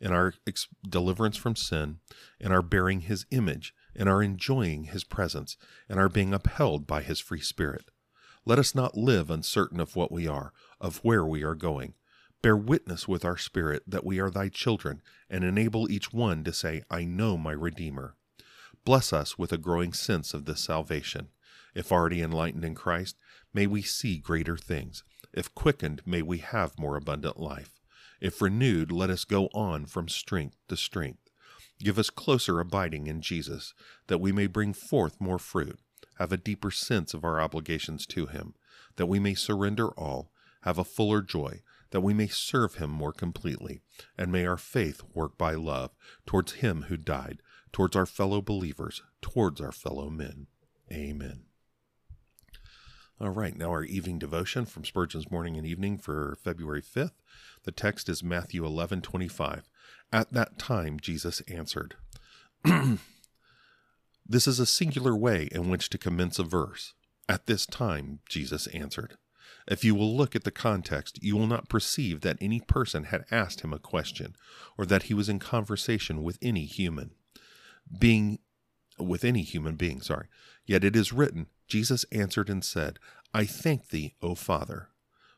[0.00, 1.98] in our ex- deliverance from sin,
[2.38, 5.56] in our bearing his image, in our enjoying his presence,
[5.88, 7.90] and our being upheld by his free spirit.
[8.46, 11.94] Let us not live uncertain of what we are, of where we are going.
[12.42, 16.52] Bear witness with our spirit that we are thy children, and enable each one to
[16.52, 18.16] say, I know my Redeemer.
[18.84, 21.28] Bless us with a growing sense of this salvation.
[21.74, 23.16] If already enlightened in Christ,
[23.52, 25.04] may we see greater things.
[25.34, 27.79] If quickened, may we have more abundant life.
[28.20, 31.30] If renewed, let us go on from strength to strength.
[31.78, 33.72] Give us closer abiding in Jesus,
[34.08, 35.78] that we may bring forth more fruit,
[36.18, 38.54] have a deeper sense of our obligations to Him,
[38.96, 40.30] that we may surrender all,
[40.62, 43.80] have a fuller joy, that we may serve Him more completely,
[44.18, 45.90] and may our faith work by love
[46.26, 47.40] towards Him who died,
[47.72, 50.46] towards our fellow believers, towards our fellow men.
[50.92, 51.49] Amen.
[53.22, 57.12] All right, now our evening devotion from Spurgeon's Morning and Evening for February 5th.
[57.64, 59.68] The text is Matthew 11 25.
[60.10, 61.96] At that time, Jesus answered.
[64.26, 66.94] this is a singular way in which to commence a verse.
[67.28, 69.18] At this time, Jesus answered.
[69.68, 73.26] If you will look at the context, you will not perceive that any person had
[73.30, 74.34] asked him a question,
[74.78, 77.10] or that he was in conversation with any human
[77.98, 78.38] being,
[79.00, 80.26] with any human being, sorry.
[80.66, 82.98] Yet it is written, Jesus answered and said,
[83.32, 84.88] I thank thee, O Father.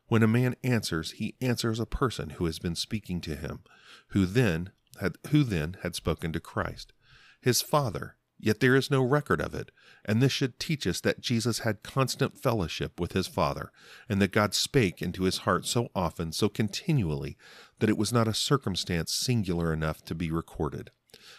[0.06, 3.60] When a man answers, he answers a person who has been speaking to him,
[4.08, 4.70] who then
[5.00, 6.92] had who then had spoken to Christ,
[7.40, 8.16] his Father.
[8.38, 9.70] Yet there is no record of it,
[10.04, 13.70] and this should teach us that Jesus had constant fellowship with his Father,
[14.08, 17.36] and that God spake into his heart so often, so continually,
[17.78, 20.90] that it was not a circumstance singular enough to be recorded.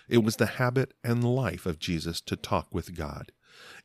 [0.07, 3.31] It was the habit and life of Jesus to talk with God.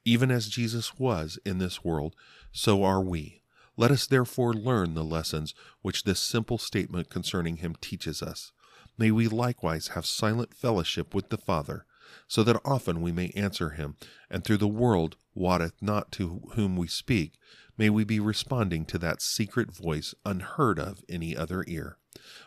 [0.04, 2.14] Even as Jesus was in this world,
[2.52, 3.42] so are we.
[3.76, 8.50] Let us therefore learn the lessons which this simple statement concerning him teaches us.
[8.98, 11.86] May we likewise have silent fellowship with the Father,
[12.26, 13.96] so that often we may answer him,
[14.28, 17.34] and through the world wotteth not to whom we speak,
[17.76, 21.98] may we be responding to that secret voice unheard of any other ear,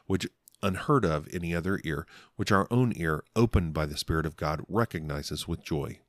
[0.08, 0.28] which
[0.64, 4.64] unheard of any other ear, which our own ear, opened by the Spirit of God,
[4.68, 6.00] recognizes with joy.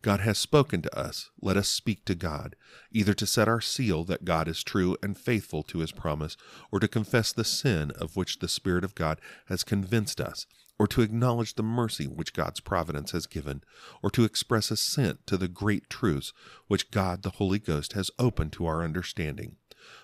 [0.00, 1.30] God has spoken to us.
[1.40, 2.54] Let us speak to God,
[2.92, 6.36] either to set our seal that God is true and faithful to his promise,
[6.70, 10.46] or to confess the sin of which the Spirit of God has convinced us,
[10.78, 13.64] or to acknowledge the mercy which God's providence has given,
[14.00, 16.32] or to express assent to the great truths
[16.68, 19.56] which God the Holy Ghost has opened to our understanding.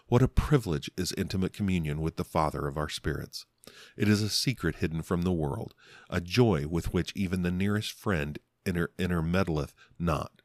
[0.09, 3.47] What a privilege is intimate communion with the Father of our spirits.
[3.97, 5.75] It is a secret hidden from the world,
[6.11, 10.43] a joy with which even the nearest friend inter- intermeddleth not.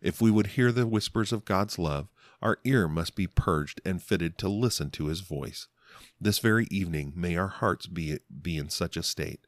[0.00, 2.08] If we would hear the whispers of God's love,
[2.40, 5.68] our ear must be purged and fitted to listen to his voice.
[6.20, 9.40] This very evening may our hearts be, be in such a state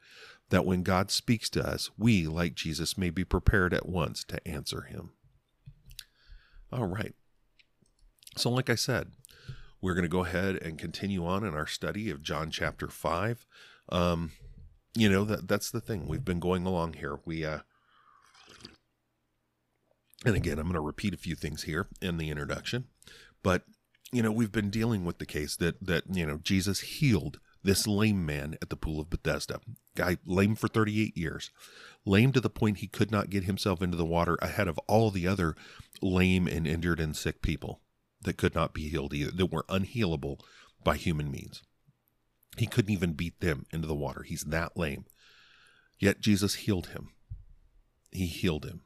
[0.50, 4.46] that when God speaks to us, we, like Jesus, may be prepared at once to
[4.46, 5.12] answer him.
[6.70, 7.14] All right.
[8.36, 9.12] So, like I said,
[9.82, 13.44] we're going to go ahead and continue on in our study of John chapter 5.
[13.90, 14.30] Um,
[14.94, 16.06] you know, that that's the thing.
[16.06, 17.18] We've been going along here.
[17.24, 17.60] We, uh,
[20.24, 22.84] and again, I'm going to repeat a few things here in the introduction,
[23.42, 23.64] but
[24.12, 27.86] you know, we've been dealing with the case that that you know Jesus healed this
[27.86, 29.60] lame man at the pool of Bethesda.
[29.96, 31.50] Guy lame for 38 years,
[32.04, 35.10] lame to the point he could not get himself into the water ahead of all
[35.10, 35.56] the other
[36.02, 37.80] lame and injured and sick people
[38.24, 40.40] that could not be healed either, that were unhealable
[40.84, 41.62] by human means.
[42.56, 44.22] He couldn't even beat them into the water.
[44.22, 45.06] He's that lame.
[45.98, 47.10] Yet Jesus healed him.
[48.10, 48.82] He healed him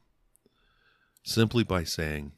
[1.26, 2.32] simply by saying,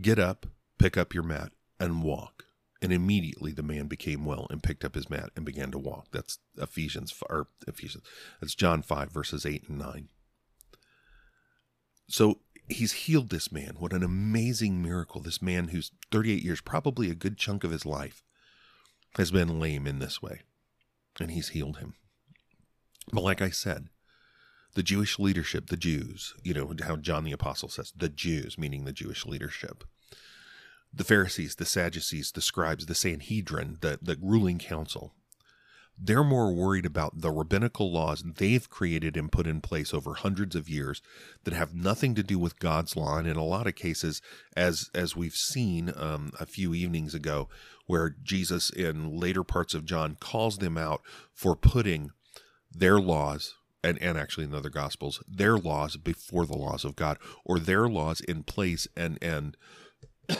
[0.00, 0.46] Get up,
[0.78, 2.44] pick up your mat, and walk.
[2.82, 6.08] And immediately the man became well and picked up his mat and began to walk.
[6.12, 8.04] That's Ephesians or Ephesians.
[8.40, 10.08] That's John 5 verses 8 and 9.
[12.08, 13.76] So he's healed this man.
[13.78, 15.20] What an amazing miracle.
[15.20, 18.22] This man who's 38 years, probably a good chunk of his life,
[19.16, 20.42] has been lame in this way.
[21.20, 21.94] And he's healed him.
[23.12, 23.88] But like I said,
[24.74, 28.84] the Jewish leadership, the Jews, you know, how John the Apostle says, the Jews, meaning
[28.84, 29.84] the Jewish leadership,
[30.92, 35.14] the Pharisees, the Sadducees, the scribes, the Sanhedrin, the, the ruling council,
[35.98, 40.54] they're more worried about the rabbinical laws they've created and put in place over hundreds
[40.54, 41.00] of years
[41.44, 43.16] that have nothing to do with God's law.
[43.16, 44.20] And in a lot of cases,
[44.56, 47.48] as as we've seen um, a few evenings ago,
[47.86, 51.00] where Jesus in later parts of John calls them out
[51.32, 52.10] for putting
[52.70, 57.18] their laws and, and actually in other gospels their laws before the laws of god
[57.44, 59.56] or their laws in place and and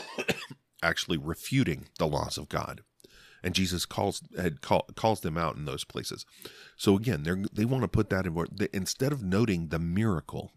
[0.83, 2.83] actually refuting the laws of god
[3.47, 6.27] and Jesus calls had call, calls them out in those places.
[6.77, 8.37] So again, they they want to put that in
[8.73, 10.51] instead of noting the miracle,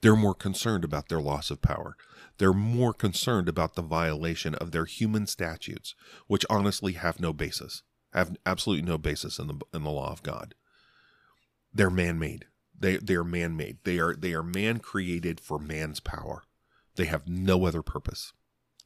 [0.00, 1.96] they're more concerned about their loss of power.
[2.38, 5.96] They're more concerned about the violation of their human statutes,
[6.28, 10.22] which honestly have no basis, have absolutely no basis in the in the law of
[10.22, 10.54] God.
[11.72, 12.44] They're man-made.
[12.78, 13.78] They they are man-made.
[13.82, 16.44] They are they are man created for man's power.
[16.94, 18.32] They have no other purpose.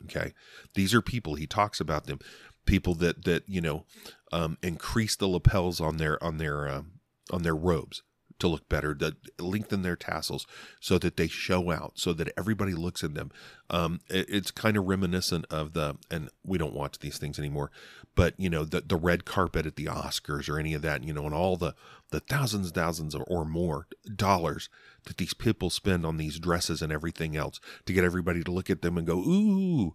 [0.04, 0.32] Okay,
[0.74, 1.34] these are people.
[1.34, 2.20] He talks about them,
[2.66, 3.84] people that that you know
[4.32, 6.82] um, increase the lapels on their on their uh,
[7.30, 8.02] on their robes
[8.38, 10.46] to look better, to lengthen their tassels
[10.80, 13.30] so that they show out, so that everybody looks at them.
[13.68, 17.70] Um, it, it's kind of reminiscent of the, and we don't watch these things anymore,
[18.14, 21.12] but you know the the red carpet at the Oscars or any of that, you
[21.12, 21.74] know, and all the
[22.10, 24.68] the thousands, thousands or more dollars
[25.08, 28.70] that these people spend on these dresses and everything else to get everybody to look
[28.70, 29.94] at them and go, ooh,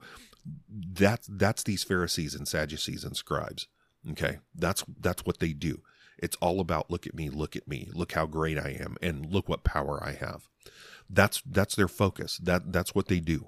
[0.70, 3.68] that's that's these Pharisees and Sadducees and scribes.
[4.12, 5.82] Okay, that's that's what they do.
[6.18, 9.26] It's all about look at me, look at me, look how great I am, and
[9.26, 10.50] look what power I have.
[11.10, 12.38] That's that's their focus.
[12.38, 13.48] That that's what they do.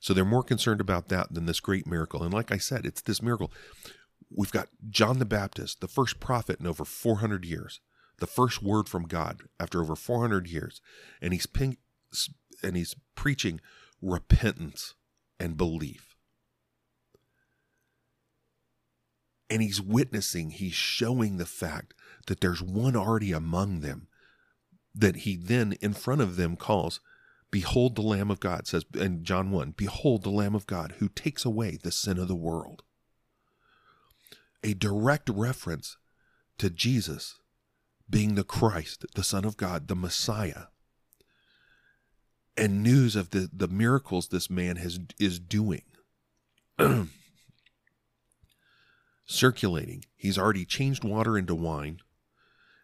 [0.00, 2.22] So they're more concerned about that than this great miracle.
[2.22, 3.52] And like I said, it's this miracle.
[4.30, 7.80] We've got John the Baptist, the first prophet in over 400 years,
[8.18, 10.80] the first word from God after over 400 years,
[11.20, 11.76] and he's ping,
[12.62, 13.60] and he's preaching
[14.02, 14.94] repentance
[15.38, 16.16] and belief.
[19.50, 21.94] And he's witnessing, he's showing the fact
[22.26, 24.08] that there's one already among them
[24.94, 27.00] that he then in front of them calls
[27.50, 31.08] behold the lamb of god says in john 1 behold the lamb of god who
[31.08, 32.82] takes away the sin of the world
[34.62, 35.96] a direct reference
[36.58, 37.40] to jesus
[38.10, 40.64] being the christ the son of god the messiah.
[42.56, 45.82] And news of the, the miracles this man has is doing.
[49.26, 50.04] Circulating.
[50.16, 52.00] He's already changed water into wine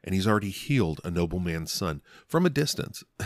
[0.05, 3.03] and he's already healed a nobleman's son from a distance.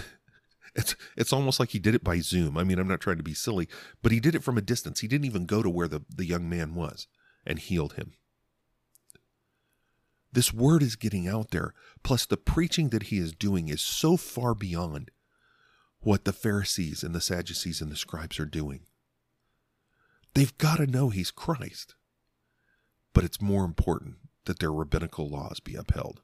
[0.74, 2.56] It's it's almost like he did it by zoom.
[2.56, 3.68] I mean i'm not trying to be silly
[4.00, 5.00] but he did it from a distance.
[5.00, 7.08] He didn't even go to where the, the young man was
[7.44, 8.12] and healed him
[10.32, 14.16] this word is getting out there plus the preaching that he is doing is so
[14.16, 15.10] far beyond
[16.00, 18.80] what the Pharisees and the Sadducees and the scribes are doing.
[20.34, 21.94] They've got to know he's Christ.
[23.12, 26.20] But it's more important that their rabbinical laws be upheld.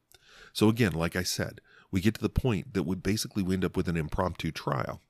[0.53, 3.65] So, again, like I said, we get to the point that we basically we end
[3.65, 5.01] up with an impromptu trial.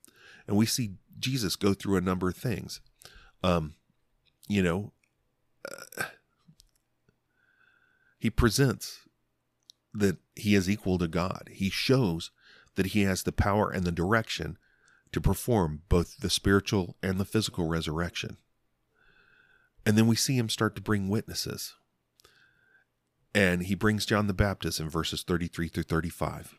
[0.47, 2.81] And we see Jesus go through a number of things.
[3.43, 3.75] Um,
[4.47, 4.93] you know,
[5.69, 6.03] uh,
[8.25, 9.01] he presents
[9.93, 11.47] that he is equal to God.
[11.51, 12.31] He shows
[12.73, 14.57] that he has the power and the direction
[15.11, 18.37] to perform both the spiritual and the physical resurrection.
[19.85, 21.75] And then we see him start to bring witnesses.
[23.35, 26.55] And he brings John the Baptist in verses 33 through 35.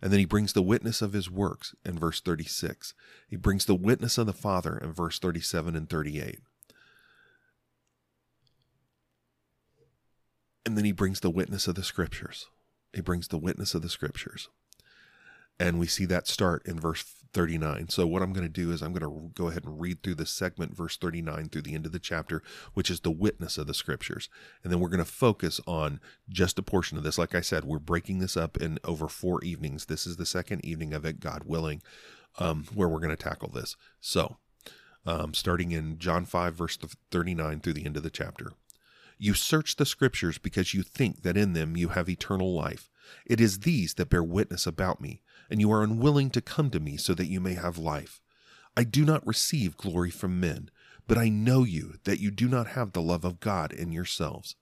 [0.00, 2.94] And then he brings the witness of his works in verse 36.
[3.26, 6.38] He brings the witness of the Father in verse 37 and 38.
[10.64, 12.46] And then he brings the witness of the scriptures.
[12.92, 14.48] He brings the witness of the scriptures.
[15.58, 17.88] And we see that start in verse 39.
[17.88, 20.16] So, what I'm going to do is I'm going to go ahead and read through
[20.16, 22.42] this segment, verse 39 through the end of the chapter,
[22.74, 24.28] which is the witness of the scriptures.
[24.62, 27.18] And then we're going to focus on just a portion of this.
[27.18, 29.86] Like I said, we're breaking this up in over four evenings.
[29.86, 31.82] This is the second evening of it, God willing,
[32.38, 33.76] um, where we're going to tackle this.
[34.00, 34.36] So,
[35.06, 36.78] um, starting in John 5, verse
[37.10, 38.52] 39 through the end of the chapter.
[39.24, 42.90] You search the scriptures because you think that in them you have eternal life.
[43.24, 46.80] It is these that bear witness about me and you are unwilling to come to
[46.80, 48.20] me so that you may have life.
[48.76, 50.70] I do not receive glory from men,
[51.06, 54.56] but I know you that you do not have the love of God in yourselves.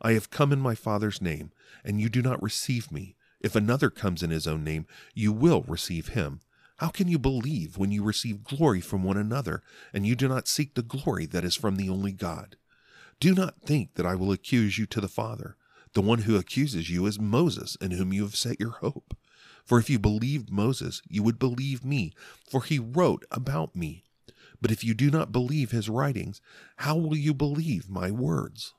[0.00, 1.50] I have come in my Father's name,
[1.84, 3.16] and you do not receive me.
[3.40, 6.38] If another comes in his own name, you will receive him.
[6.76, 10.46] How can you believe when you receive glory from one another, and you do not
[10.46, 12.54] seek the glory that is from the only God?
[13.20, 15.56] Do not think that I will accuse you to the Father.
[15.94, 19.16] The one who accuses you is Moses, in whom you have set your hope.
[19.64, 22.12] For if you believed Moses, you would believe me,
[22.48, 24.04] for he wrote about me.
[24.60, 26.40] But if you do not believe his writings,
[26.76, 28.74] how will you believe my words?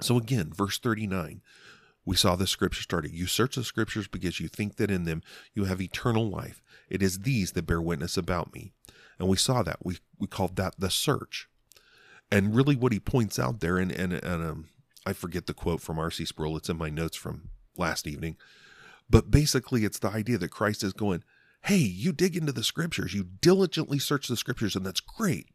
[0.00, 1.40] So again, verse 39,
[2.04, 3.12] we saw the scripture started.
[3.12, 5.22] You search the scriptures because you think that in them
[5.54, 6.62] you have eternal life.
[6.88, 8.72] It is these that bear witness about me.
[9.18, 9.78] And we saw that.
[9.84, 11.48] We, we called that the search.
[12.30, 14.68] And really, what he points out there, and, and, and um,
[15.06, 16.24] I forget the quote from R.C.
[16.24, 18.36] Sproul, it's in my notes from last evening.
[19.08, 21.22] But basically, it's the idea that Christ is going,
[21.62, 25.48] hey, you dig into the scriptures, you diligently search the scriptures, and that's great.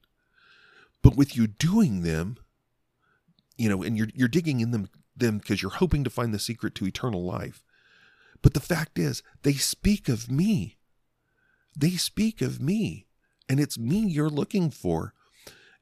[1.02, 2.38] But with you doing them,
[3.58, 6.40] you know, and you're you're digging in them them because you're hoping to find the
[6.40, 7.64] secret to eternal life.
[8.42, 10.78] But the fact is, they speak of me.
[11.76, 13.08] They speak of me.
[13.48, 15.14] And it's me you're looking for.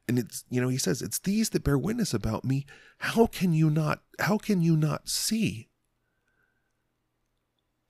[0.08, 2.66] And it's, you know, he says, it's these that bear witness about me.
[2.99, 5.70] How can you not, how can you not see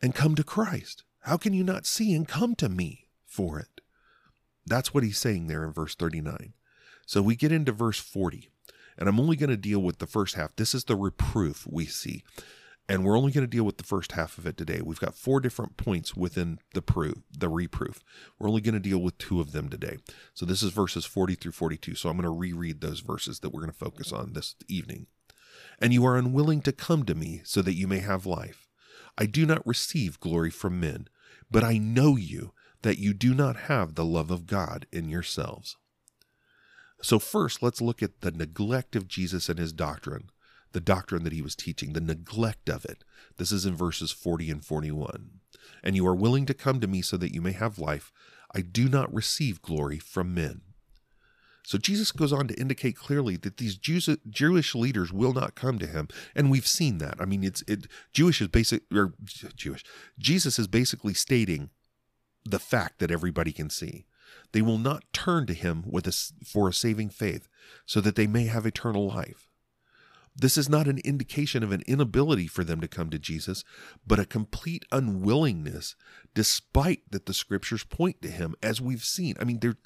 [0.02, 1.04] and come to Christ?
[1.22, 3.82] How can you not see and come to me for it?
[4.66, 6.54] That's what he's saying there in verse 39.
[7.06, 8.50] So we get into verse 40,
[8.98, 10.56] and I'm only going to deal with the first half.
[10.56, 12.24] This is the reproof we see.
[12.90, 14.80] And we're only going to deal with the first half of it today.
[14.82, 18.02] We've got four different points within the proof, the reproof.
[18.40, 19.98] We're only going to deal with two of them today.
[20.34, 21.96] So this is verses 40 through 42.
[21.96, 25.08] So I'm going to reread those verses that we're going to focus on this evening.
[25.80, 28.68] And you are unwilling to come to me so that you may have life.
[29.18, 31.08] I do not receive glory from men,
[31.52, 35.76] but I know you that you do not have the love of God in yourselves.
[37.02, 40.30] So, first, let's look at the neglect of Jesus and his doctrine,
[40.74, 43.04] the doctrine that he was teaching, the neglect of it.
[43.38, 45.30] This is in verses 40 and 41.
[45.84, 48.12] And you are willing to come to me so that you may have life.
[48.54, 50.62] I do not receive glory from men.
[51.68, 55.80] So Jesus goes on to indicate clearly that these Jews, Jewish leaders will not come
[55.80, 57.16] to him, and we've seen that.
[57.20, 59.84] I mean, it's it Jewish is basic or Jewish.
[60.18, 61.70] Jesus is basically stating
[62.46, 64.06] the fact that everybody can see.
[64.54, 67.50] They will not turn to him with a, for a saving faith,
[67.86, 69.47] so that they may have eternal life.
[70.40, 73.64] This is not an indication of an inability for them to come to Jesus,
[74.06, 75.96] but a complete unwillingness,
[76.36, 79.36] despite that the scriptures point to him, as we've seen.
[79.40, 79.78] I mean, there,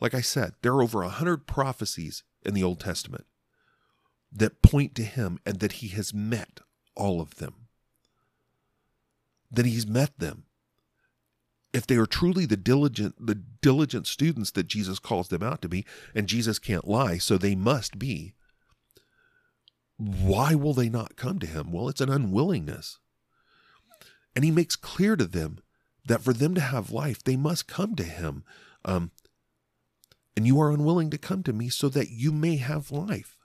[0.00, 3.24] like I said, there are over a hundred prophecies in the Old Testament
[4.30, 6.60] that point to him and that he has met
[6.94, 7.68] all of them.
[9.50, 10.44] That he's met them
[11.72, 15.68] if they are truly the diligent the diligent students that Jesus calls them out to
[15.68, 15.84] be
[16.14, 18.34] and Jesus can't lie so they must be
[19.96, 21.72] why will they not come to him?
[21.72, 22.98] Well it's an unwillingness.
[24.34, 25.58] And he makes clear to them
[26.06, 28.44] that for them to have life they must come to him.
[28.84, 29.12] Um,
[30.36, 33.36] and you are unwilling to come to me so that you may have life.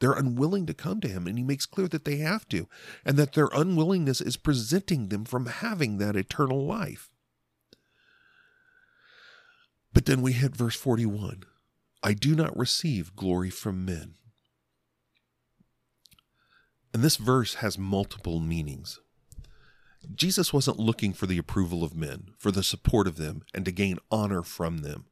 [0.00, 2.68] They're unwilling to come to him and he makes clear that they have to
[3.04, 7.10] and that their unwillingness is preventing them from having that eternal life.
[9.92, 11.44] But then we hit verse 41
[12.02, 14.14] I do not receive glory from men.
[16.94, 19.00] And this verse has multiple meanings.
[20.14, 23.72] Jesus wasn't looking for the approval of men, for the support of them, and to
[23.72, 25.06] gain honor from them.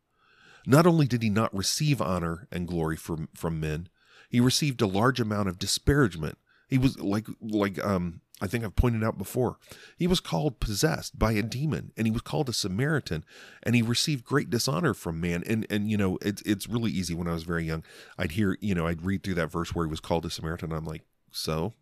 [0.64, 3.88] Not only did he not receive honor and glory from, from men,
[4.30, 6.38] he received a large amount of disparagement.
[6.68, 9.58] He was like like um I think I've pointed out before.
[9.96, 13.24] He was called possessed by a demon and he was called a Samaritan
[13.62, 15.44] and he received great dishonor from man.
[15.46, 17.84] And, and, you know, it's, it's really easy when I was very young.
[18.18, 20.72] I'd hear, you know, I'd read through that verse where he was called a Samaritan.
[20.72, 21.02] I'm like,
[21.32, 21.74] so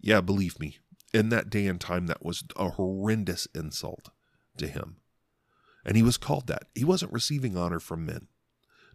[0.00, 0.78] yeah, believe me,
[1.12, 4.10] in that day and time, that was a horrendous insult
[4.56, 4.96] to him.
[5.84, 6.64] And he was called that.
[6.74, 8.28] He wasn't receiving honor from men,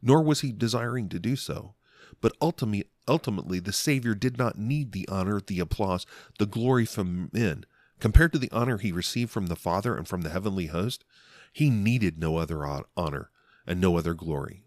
[0.01, 1.75] nor was he desiring to do so.
[2.21, 6.05] But ultimately, ultimately, the Savior did not need the honor, the applause,
[6.37, 7.65] the glory from men.
[7.99, 11.03] Compared to the honor he received from the Father and from the heavenly host,
[11.51, 12.65] he needed no other
[12.95, 13.29] honor
[13.65, 14.63] and no other glory.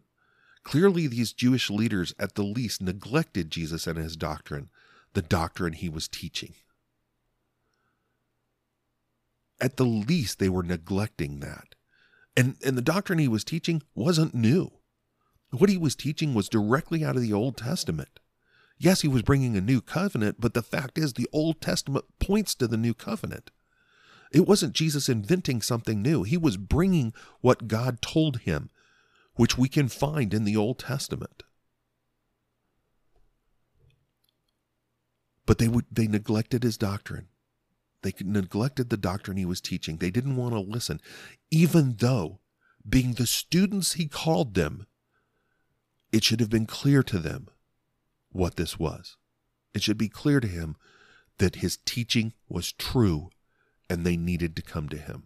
[0.65, 4.71] Clearly, these Jewish leaders at the least neglected Jesus and his doctrine,
[5.19, 6.55] the doctrine he was teaching.
[9.61, 11.75] At the least, they were neglecting that.
[12.37, 14.71] And, and the doctrine he was teaching wasn't new.
[15.51, 18.21] What he was teaching was directly out of the Old Testament.
[18.79, 22.55] Yes, he was bringing a new covenant, but the fact is, the Old Testament points
[22.55, 23.51] to the new covenant.
[24.33, 26.23] It wasn't Jesus inventing something new.
[26.23, 28.71] He was bringing what God told him,
[29.35, 31.43] which we can find in the Old Testament.
[35.59, 37.29] But they would they neglected his doctrine.
[38.03, 39.97] They neglected the doctrine he was teaching.
[39.97, 41.01] They didn't want to listen,
[41.51, 42.39] even though,
[42.89, 44.87] being the students he called them,
[46.13, 47.49] it should have been clear to them
[48.31, 49.17] what this was.
[49.75, 50.77] It should be clear to him
[51.39, 53.31] that his teaching was true
[53.91, 55.25] and they needed to come to him.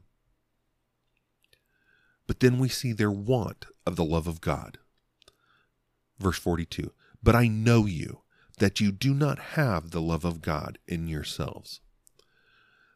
[2.26, 4.78] But then we see their want of the love of God.
[6.18, 6.90] Verse 42
[7.22, 8.21] But I know you,
[8.58, 11.80] that you do not have the love of God in yourselves.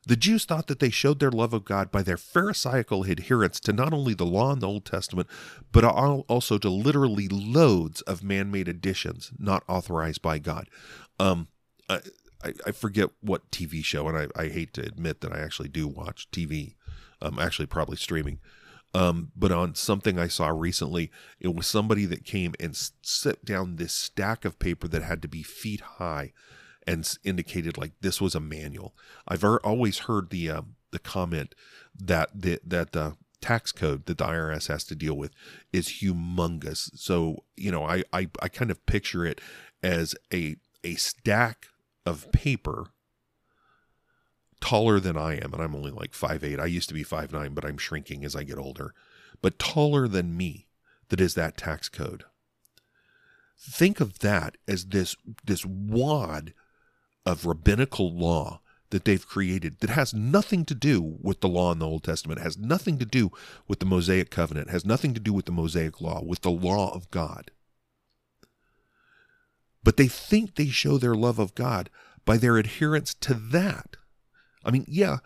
[0.06, 3.72] The Jews thought that they showed their love of God by their Pharisaical adherence to
[3.72, 5.28] not only the law in the Old Testament,
[5.72, 10.70] but also to literally loads of man made additions not authorized by God.
[11.18, 11.48] Um,
[11.88, 12.00] I,
[12.64, 15.88] I, forget what TV show, and I, I, hate to admit that I actually do
[15.88, 16.74] watch TV,
[17.22, 18.38] um, actually, probably streaming.
[18.96, 23.76] Um, but on something I saw recently, it was somebody that came and set down
[23.76, 26.32] this stack of paper that had to be feet high,
[26.86, 28.94] and indicated like this was a manual.
[29.28, 31.54] I've always heard the uh, the comment
[31.94, 35.32] that the that the tax code that the IRS has to deal with
[35.74, 36.90] is humongous.
[36.98, 39.42] So you know, I I, I kind of picture it
[39.82, 41.66] as a a stack
[42.06, 42.92] of paper
[44.60, 46.60] taller than I am, and I'm only like five eight.
[46.60, 48.94] I used to be five nine, but I'm shrinking as I get older.
[49.42, 50.66] But taller than me,
[51.08, 52.24] that is that tax code.
[53.58, 56.52] Think of that as this this wad
[57.24, 61.78] of rabbinical law that they've created that has nothing to do with the law in
[61.78, 63.32] the Old Testament, has nothing to do
[63.66, 66.94] with the Mosaic covenant, has nothing to do with the Mosaic law, with the law
[66.94, 67.50] of God.
[69.82, 71.90] But they think they show their love of God
[72.24, 73.96] by their adherence to that.
[74.66, 75.18] I mean, yeah,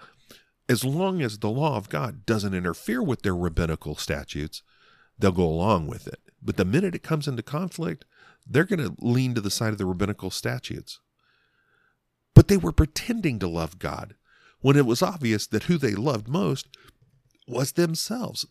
[0.68, 4.62] as long as the law of God doesn't interfere with their rabbinical statutes,
[5.18, 6.20] they'll go along with it.
[6.42, 8.04] But the minute it comes into conflict,
[8.46, 11.00] they're going to lean to the side of the rabbinical statutes.
[12.34, 14.14] But they were pretending to love God
[14.60, 16.68] when it was obvious that who they loved most
[17.48, 18.46] was themselves.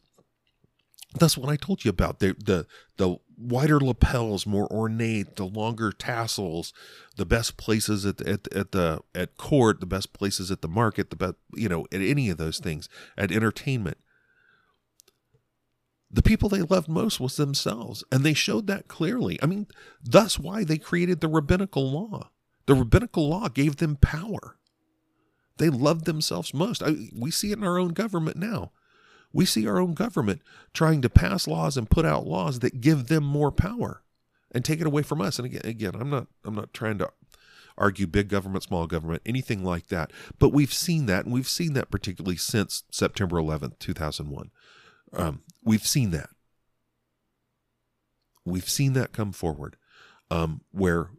[1.15, 5.91] That's what I told you about the the the wider lapels, more ornate, the longer
[5.91, 6.71] tassels,
[7.15, 11.09] the best places at at, at the at court, the best places at the market,
[11.09, 12.87] the best you know at any of those things
[13.17, 13.97] at entertainment.
[16.11, 19.39] The people they loved most was themselves, and they showed that clearly.
[19.41, 19.67] I mean,
[20.03, 22.31] that's why they created the rabbinical law.
[22.65, 24.57] The rabbinical law gave them power.
[25.57, 26.81] They loved themselves most.
[26.81, 28.71] I, we see it in our own government now.
[29.31, 30.41] We see our own government
[30.73, 34.01] trying to pass laws and put out laws that give them more power
[34.51, 35.37] and take it away from us.
[35.37, 37.11] And again, again, I'm not I'm not trying to
[37.77, 40.11] argue big government, small government, anything like that.
[40.37, 44.51] But we've seen that, and we've seen that particularly since September 11th, 2001.
[45.13, 46.29] Um, we've seen that.
[48.45, 49.77] We've seen that come forward,
[50.29, 51.11] um, where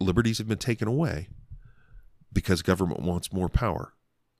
[0.00, 1.28] liberties have been taken away
[2.32, 3.92] because government wants more power.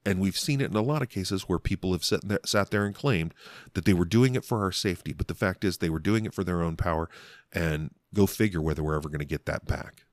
[0.06, 2.70] And we've seen it in a lot of cases where people have sat there, sat
[2.70, 3.34] there and claimed
[3.74, 5.12] that they were doing it for our safety.
[5.12, 7.10] But the fact is, they were doing it for their own power.
[7.52, 10.04] And go figure whether we're ever going to get that back.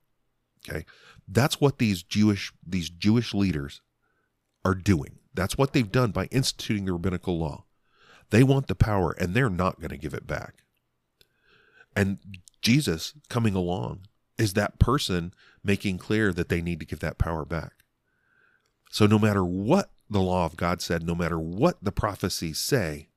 [0.68, 0.86] Okay.
[1.28, 3.82] That's what these Jewish these Jewish leaders
[4.66, 5.20] are doing.
[5.34, 7.66] That's what they've done by instituting the rabbinical law.
[8.30, 10.64] They want the power and they're not going to give it back.
[11.96, 12.20] And
[12.62, 15.34] Jesus coming along is that person
[15.64, 17.83] making clear that they need to give that power back.
[18.94, 23.08] So no matter what the law of God said, no matter what the prophecies say,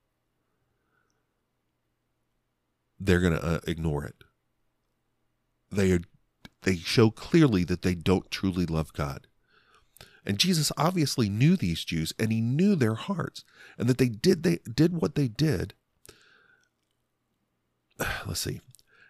[2.98, 4.24] they're going to uh, ignore it.
[5.70, 5.98] They
[6.62, 9.26] they show clearly that they don't truly love God.
[10.24, 13.44] And Jesus obviously knew these Jews and he knew their hearts
[13.76, 15.74] and that they did they did what they did.
[18.26, 18.62] Let's see.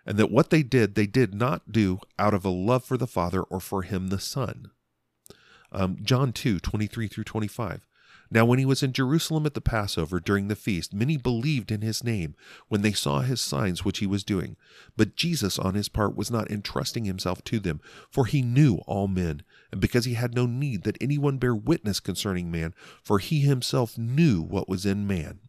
[0.05, 3.07] And that what they did, they did not do out of a love for the
[3.07, 4.73] Father or for him the Son.
[5.77, 7.87] Um, John 2 23 through 25.
[8.31, 11.83] Now, when he was in Jerusalem at the Passover during the feast, many believed in
[11.83, 12.35] his name
[12.69, 14.57] when they saw his signs which he was doing.
[14.97, 19.07] But Jesus, on his part, was not entrusting himself to them, for he knew all
[19.07, 22.75] men, and because he had no need that anyone bear witness concerning man,
[23.05, 25.41] for he himself knew what was in man.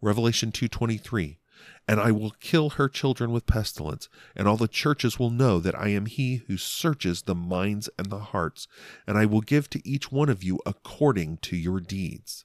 [0.00, 1.38] Revelation 2:23
[1.86, 5.78] and I will kill her children with pestilence, and all the churches will know that
[5.78, 8.66] I am he who searches the minds and the hearts,
[9.06, 12.44] and I will give to each one of you according to your deeds.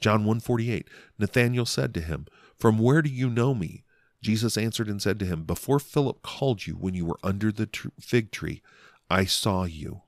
[0.00, 0.88] John 148
[1.18, 2.26] Nathanael said to him,
[2.56, 3.84] From where do you know me?
[4.22, 7.68] Jesus answered and said to him, Before Philip called you when you were under the
[8.00, 8.62] fig tree,
[9.10, 10.02] I saw you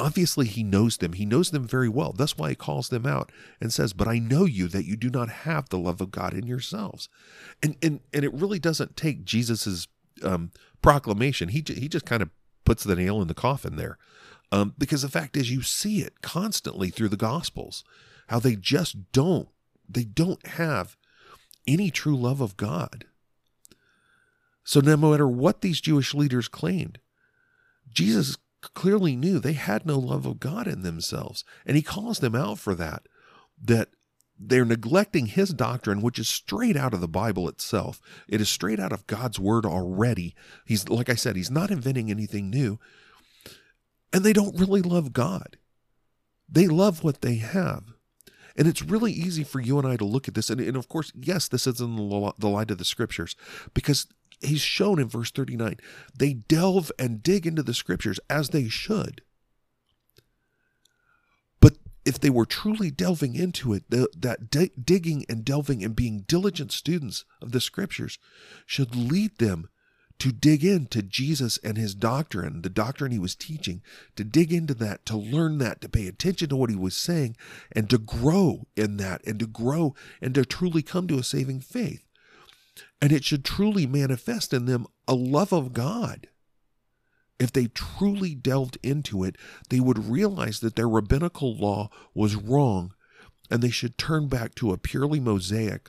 [0.00, 1.12] obviously he knows them.
[1.12, 2.12] He knows them very well.
[2.12, 3.30] That's why he calls them out
[3.60, 6.34] and says, "But I know you that you do not have the love of God
[6.34, 7.08] in yourselves."
[7.62, 9.86] And and and it really doesn't take Jesus's
[10.22, 10.50] um,
[10.82, 11.50] proclamation.
[11.50, 12.30] He he just kind of
[12.64, 13.98] puts the nail in the coffin there,
[14.50, 17.84] um, because the fact is, you see it constantly through the Gospels,
[18.28, 19.48] how they just don't
[19.88, 20.96] they don't have
[21.66, 23.04] any true love of God.
[24.64, 27.00] So no matter what these Jewish leaders claimed,
[27.92, 31.44] Jesus clearly knew they had no love of God in themselves.
[31.64, 33.06] And he calls them out for that,
[33.62, 33.88] that
[34.38, 38.00] they're neglecting his doctrine, which is straight out of the Bible itself.
[38.26, 40.34] It is straight out of God's word already.
[40.64, 42.78] He's, like I said, he's not inventing anything new.
[44.12, 45.58] And they don't really love God.
[46.48, 47.92] They love what they have.
[48.56, 50.50] And it's really easy for you and I to look at this.
[50.50, 53.36] And, and of course, yes, this is in the, the light of the scriptures
[53.74, 54.06] because
[54.40, 55.76] he's shown in verse 39
[56.16, 59.22] they delve and dig into the scriptures as they should
[61.60, 65.94] but if they were truly delving into it, the, that d- digging and delving and
[65.94, 68.18] being diligent students of the scriptures
[68.66, 69.68] should lead them
[70.18, 73.82] to dig into Jesus and his doctrine, the doctrine he was teaching,
[74.16, 77.36] to dig into that, to learn that, to pay attention to what he was saying,
[77.72, 81.60] and to grow in that, and to grow and to truly come to a saving
[81.60, 82.04] faith.
[83.00, 86.28] And it should truly manifest in them a love of God.
[87.38, 89.36] If they truly delved into it,
[89.70, 92.92] they would realize that their rabbinical law was wrong
[93.50, 95.88] and they should turn back to a purely Mosaic,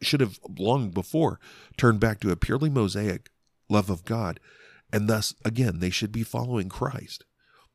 [0.00, 1.40] should have long before
[1.76, 3.30] turned back to a purely Mosaic
[3.68, 4.40] love of God.
[4.92, 7.24] And thus, again, they should be following Christ.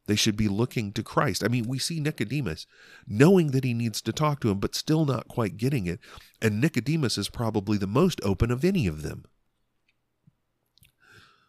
[0.05, 1.43] They should be looking to Christ.
[1.43, 2.67] I mean, we see Nicodemus
[3.07, 5.99] knowing that he needs to talk to him, but still not quite getting it.
[6.41, 9.25] And Nicodemus is probably the most open of any of them.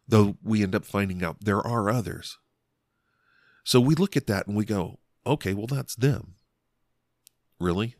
[0.06, 2.38] Though we end up finding out there are others.
[3.64, 6.34] So we look at that and we go, okay, well, that's them.
[7.58, 7.96] Really?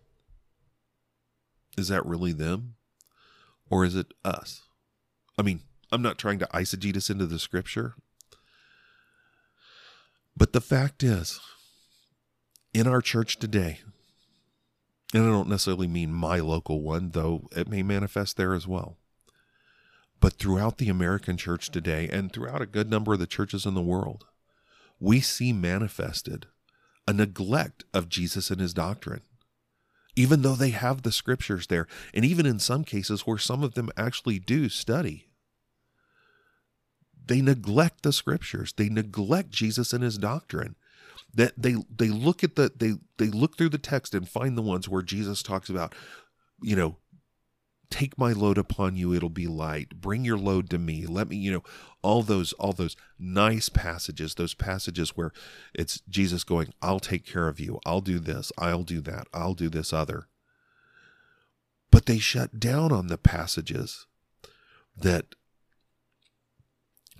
[1.76, 2.74] Is that really them?
[3.70, 4.62] Or is it us?
[5.38, 7.94] I mean, I'm not trying to eisegete us into the scripture.
[10.36, 11.40] But the fact is,
[12.72, 13.80] in our church today,
[15.12, 18.96] and I don't necessarily mean my local one, though it may manifest there as well.
[20.18, 23.74] But throughout the American church today, and throughout a good number of the churches in
[23.74, 24.24] the world,
[24.98, 26.46] we see manifested
[27.06, 29.22] a neglect of Jesus and his doctrine.
[30.16, 33.74] Even though they have the scriptures there, and even in some cases where some of
[33.74, 35.28] them actually do study
[37.26, 38.72] they neglect the scriptures.
[38.76, 40.76] They neglect Jesus and his doctrine.
[41.32, 44.62] That they they look at the they they look through the text and find the
[44.62, 45.94] ones where Jesus talks about,
[46.62, 46.96] you know,
[47.90, 50.00] take my load upon you it'll be light.
[50.00, 51.06] Bring your load to me.
[51.06, 51.62] Let me you know
[52.02, 55.32] all those all those nice passages those passages where
[55.72, 57.80] it's jesus going i'll take care of you.
[57.86, 58.52] I'll do this.
[58.58, 59.26] I'll do that.
[59.32, 60.28] I'll do this other.
[61.90, 64.06] But they shut down on the passages
[64.96, 65.34] that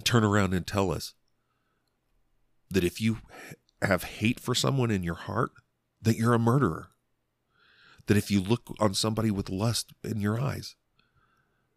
[0.05, 1.15] turn around and tell us
[2.71, 3.19] that if you
[3.83, 5.53] have hate for someone in your heart,
[6.01, 6.89] that you're a murderer.
[8.07, 10.77] That if you look on somebody with lust in your eyes,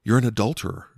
[0.04, 0.90] you're an adulterer.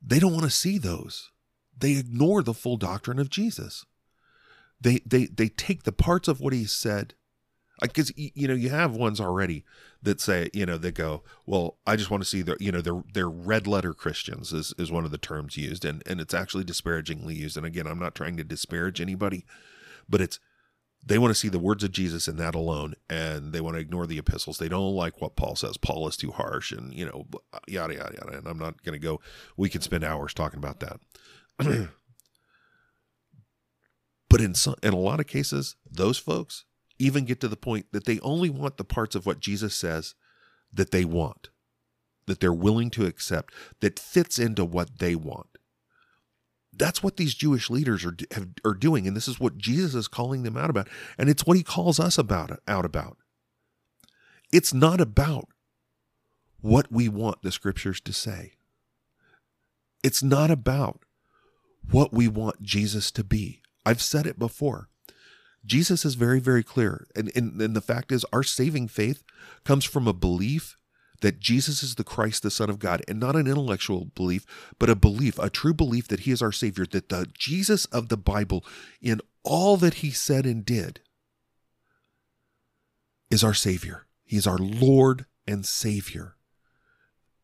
[0.00, 1.30] They don't want to see those.
[1.76, 3.84] They ignore the full doctrine of Jesus.
[4.80, 7.14] They they they take the parts of what he said
[7.80, 9.64] because you know you have ones already
[10.02, 12.80] that say you know they go well i just want to see the you know
[12.80, 16.34] they're, they're red letter christians is, is one of the terms used and and it's
[16.34, 19.44] actually disparagingly used and again i'm not trying to disparage anybody
[20.08, 20.38] but it's
[21.04, 23.80] they want to see the words of jesus in that alone and they want to
[23.80, 24.58] ignore the epistles.
[24.58, 25.76] They don't like what paul says.
[25.76, 28.98] Paul is too harsh and you know uh, yada yada yada and i'm not going
[28.98, 29.20] to go
[29.56, 31.88] we can spend hours talking about that.
[34.28, 36.64] But in some in a lot of cases those folks
[36.98, 40.14] even get to the point that they only want the parts of what Jesus says
[40.72, 41.50] that they want,
[42.26, 45.58] that they're willing to accept, that fits into what they want.
[46.72, 50.08] That's what these Jewish leaders are, have, are doing, and this is what Jesus is
[50.08, 53.16] calling them out about, and it's what he calls us about out about.
[54.52, 55.48] It's not about
[56.60, 58.52] what we want the scriptures to say.
[60.02, 61.00] It's not about
[61.90, 63.62] what we want Jesus to be.
[63.84, 64.88] I've said it before.
[65.66, 67.06] Jesus is very, very clear.
[67.14, 69.22] And, and, and the fact is, our saving faith
[69.64, 70.76] comes from a belief
[71.20, 74.44] that Jesus is the Christ, the Son of God, and not an intellectual belief,
[74.78, 78.08] but a belief, a true belief that He is our Savior, that the Jesus of
[78.08, 78.64] the Bible,
[79.00, 81.00] in all that He said and did,
[83.30, 84.06] is our Savior.
[84.24, 86.36] He is our Lord and Savior.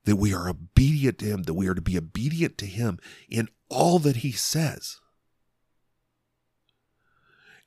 [0.04, 2.98] That we are obedient to Him, that we are to be obedient to Him
[3.28, 4.98] in all that He says.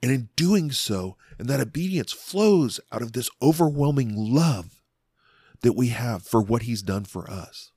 [0.05, 4.83] And in doing so, and that obedience flows out of this overwhelming love
[5.61, 7.71] that we have for what he's done for us,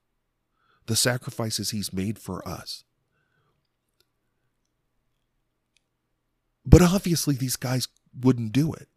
[0.84, 2.84] the sacrifices he's made for us.
[6.66, 8.88] But obviously, these guys wouldn't do it.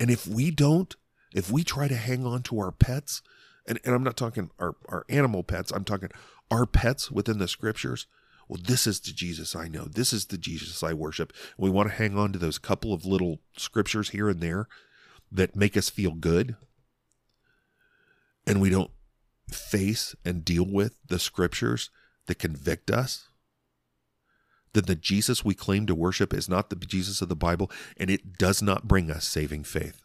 [0.00, 0.96] And if we don't,
[1.32, 3.22] if we try to hang on to our pets,
[3.68, 6.10] and, and I'm not talking our, our animal pets, I'm talking
[6.50, 8.08] our pets within the scriptures,
[8.48, 9.84] well, this is the Jesus I know.
[9.84, 11.32] This is the Jesus I worship.
[11.58, 14.68] We want to hang on to those couple of little scriptures here and there
[15.30, 16.56] that make us feel good.
[18.46, 18.90] And we don't
[19.50, 21.90] face and deal with the scriptures
[22.26, 23.28] that convict us.
[24.72, 28.10] Then the Jesus we claim to worship is not the Jesus of the Bible, and
[28.10, 30.02] it does not bring us saving faith.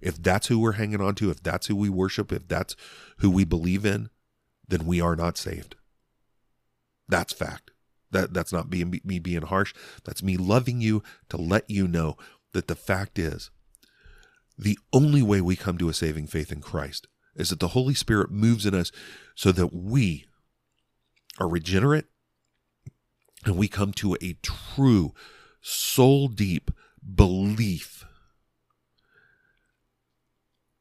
[0.00, 2.74] If that's who we're hanging on to, if that's who we worship, if that's
[3.18, 4.10] who we believe in,
[4.66, 5.76] then we are not saved.
[7.10, 7.70] That's fact.
[8.12, 9.74] That that's not being me being harsh.
[10.04, 12.16] That's me loving you to let you know
[12.52, 13.50] that the fact is
[14.58, 17.94] the only way we come to a saving faith in Christ is that the Holy
[17.94, 18.90] Spirit moves in us
[19.34, 20.26] so that we
[21.38, 22.06] are regenerate
[23.44, 25.14] and we come to a true
[25.62, 26.70] soul deep
[27.14, 28.04] belief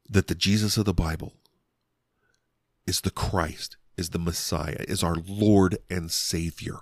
[0.10, 1.34] that the Jesus of the Bible
[2.86, 6.78] is the Christ, is the Messiah, is our Lord and Savior.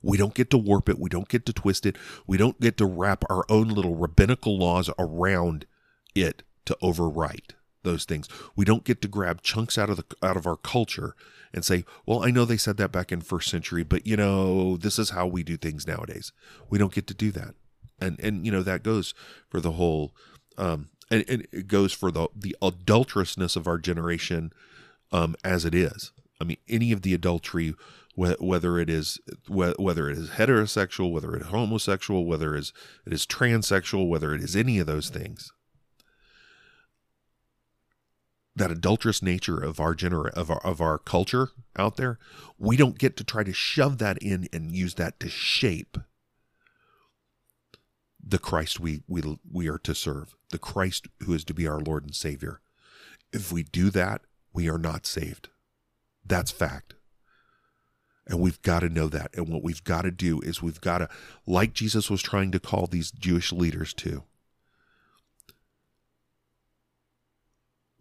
[0.00, 0.98] We don't get to warp it.
[0.98, 1.96] We don't get to twist it.
[2.26, 5.66] We don't get to wrap our own little rabbinical laws around
[6.14, 8.28] it to overwrite those things.
[8.54, 11.16] We don't get to grab chunks out of the out of our culture
[11.52, 14.76] and say, "Well, I know they said that back in first century, but you know,
[14.76, 16.32] this is how we do things nowadays."
[16.70, 17.54] We don't get to do that.
[17.98, 19.14] And and you know, that goes
[19.48, 20.14] for the whole
[20.56, 24.52] um and, and it goes for the the adulterousness of our generation
[25.14, 26.12] um as it is.
[26.40, 27.74] I mean, any of the adultery
[28.16, 32.72] whether it is whether it is heterosexual, whether it is homosexual, whether it is
[33.04, 35.52] it is transsexual, whether it is any of those things.
[38.56, 42.18] That adulterous nature of our gener of our, of our culture out there,
[42.56, 45.98] we don't get to try to shove that in and use that to shape
[48.26, 51.80] the Christ we we we are to serve, the Christ who is to be our
[51.80, 52.60] Lord and Savior.
[53.32, 54.20] If we do that,
[54.54, 55.48] we are not saved.
[56.24, 56.94] That's fact.
[58.26, 59.36] And we've got to know that.
[59.36, 61.08] And what we've got to do is we've got to,
[61.46, 64.22] like Jesus was trying to call these Jewish leaders to,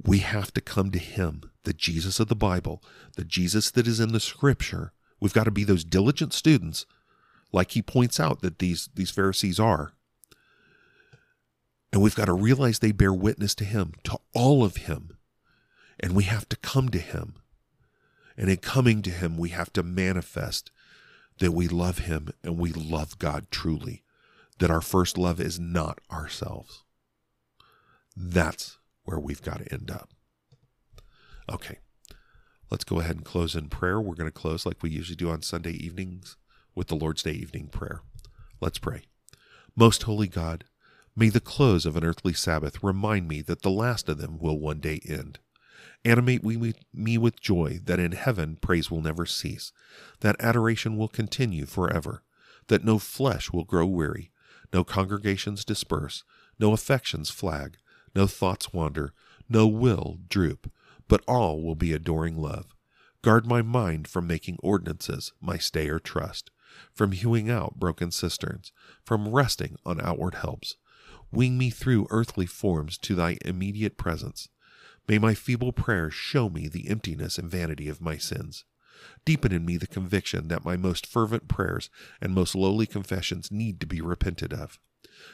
[0.05, 2.81] we have to come to him, the Jesus of the Bible,
[3.15, 4.93] the Jesus that is in the scripture.
[5.19, 6.85] We've got to be those diligent students,
[7.51, 9.93] like he points out that these, these Pharisees are.
[11.91, 15.17] And we've got to realize they bear witness to him, to all of him.
[15.99, 17.35] And we have to come to him.
[18.37, 20.71] And in coming to Him, we have to manifest
[21.39, 24.03] that we love Him and we love God truly,
[24.59, 26.83] that our first love is not ourselves.
[28.15, 30.09] That's where we've got to end up.
[31.51, 31.79] Okay,
[32.71, 33.99] let's go ahead and close in prayer.
[33.99, 36.37] We're going to close like we usually do on Sunday evenings
[36.75, 38.01] with the Lord's Day evening prayer.
[38.61, 39.03] Let's pray.
[39.75, 40.63] Most holy God,
[41.15, 44.59] may the close of an earthly Sabbath remind me that the last of them will
[44.59, 45.39] one day end.
[46.05, 49.71] Animate me with joy that in heaven praise will never cease,
[50.19, 52.23] that adoration will continue forever,
[52.67, 54.31] that no flesh will grow weary,
[54.73, 56.25] no congregations disperse,
[56.59, 57.77] no affections flag,
[58.13, 59.13] no thoughts wander,
[59.47, 60.69] no will droop,
[61.07, 62.75] but all will be adoring love.
[63.21, 66.51] Guard my mind from making ordinances my stay or trust,
[66.91, 68.73] from hewing out broken cisterns,
[69.05, 70.75] from resting on outward helps.
[71.31, 74.49] Wing me through earthly forms to thy immediate presence
[75.07, 78.63] May my feeble prayers show me the emptiness and vanity of my sins.
[79.25, 81.89] Deepen in me the conviction that my most fervent prayers
[82.21, 84.79] and most lowly confessions need to be repented of.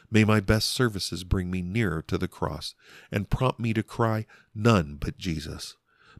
[0.09, 2.74] May my best services bring me nearer to the cross
[3.11, 5.76] and prompt me to cry, None but Jesus.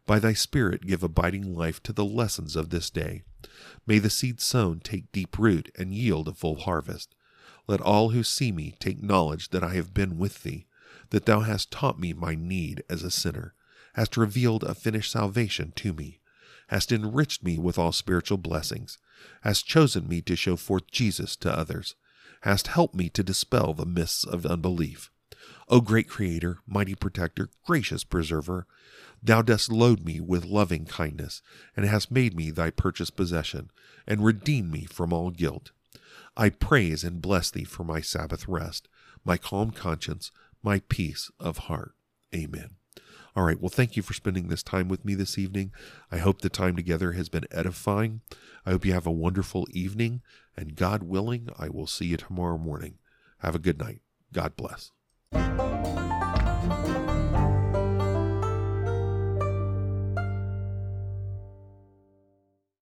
[0.06, 3.24] By thy Spirit give abiding life to the lessons of this day.
[3.86, 7.16] May the seed sown take deep root and yield a full harvest.
[7.68, 10.68] Let all who see me take knowledge that I have been with thee
[11.10, 13.54] that thou hast taught me my need as a sinner,
[13.94, 16.20] hast revealed a finished salvation to me,
[16.68, 18.98] hast enriched me with all spiritual blessings,
[19.42, 21.96] hast chosen me to show forth Jesus to others,
[22.42, 25.12] hast helped me to dispel the mists of unbelief.
[25.68, 28.66] O great Creator, mighty Protector, gracious Preserver,
[29.22, 31.42] Thou dost load me with loving kindness,
[31.76, 33.70] and hast made me thy purchased possession,
[34.08, 35.72] and redeemed me from all guilt.
[36.38, 38.88] I praise and bless thee for my Sabbath rest,
[39.26, 40.32] my calm conscience,
[40.64, 41.94] my peace of heart.
[42.34, 42.72] Amen.
[43.36, 43.60] All right.
[43.60, 45.72] Well, thank you for spending this time with me this evening.
[46.12, 48.22] I hope the time together has been edifying.
[48.66, 50.22] I hope you have a wonderful evening.
[50.58, 52.96] And God willing, I will see you tomorrow morning.
[53.40, 54.02] Have a good night.
[54.34, 54.92] God bless.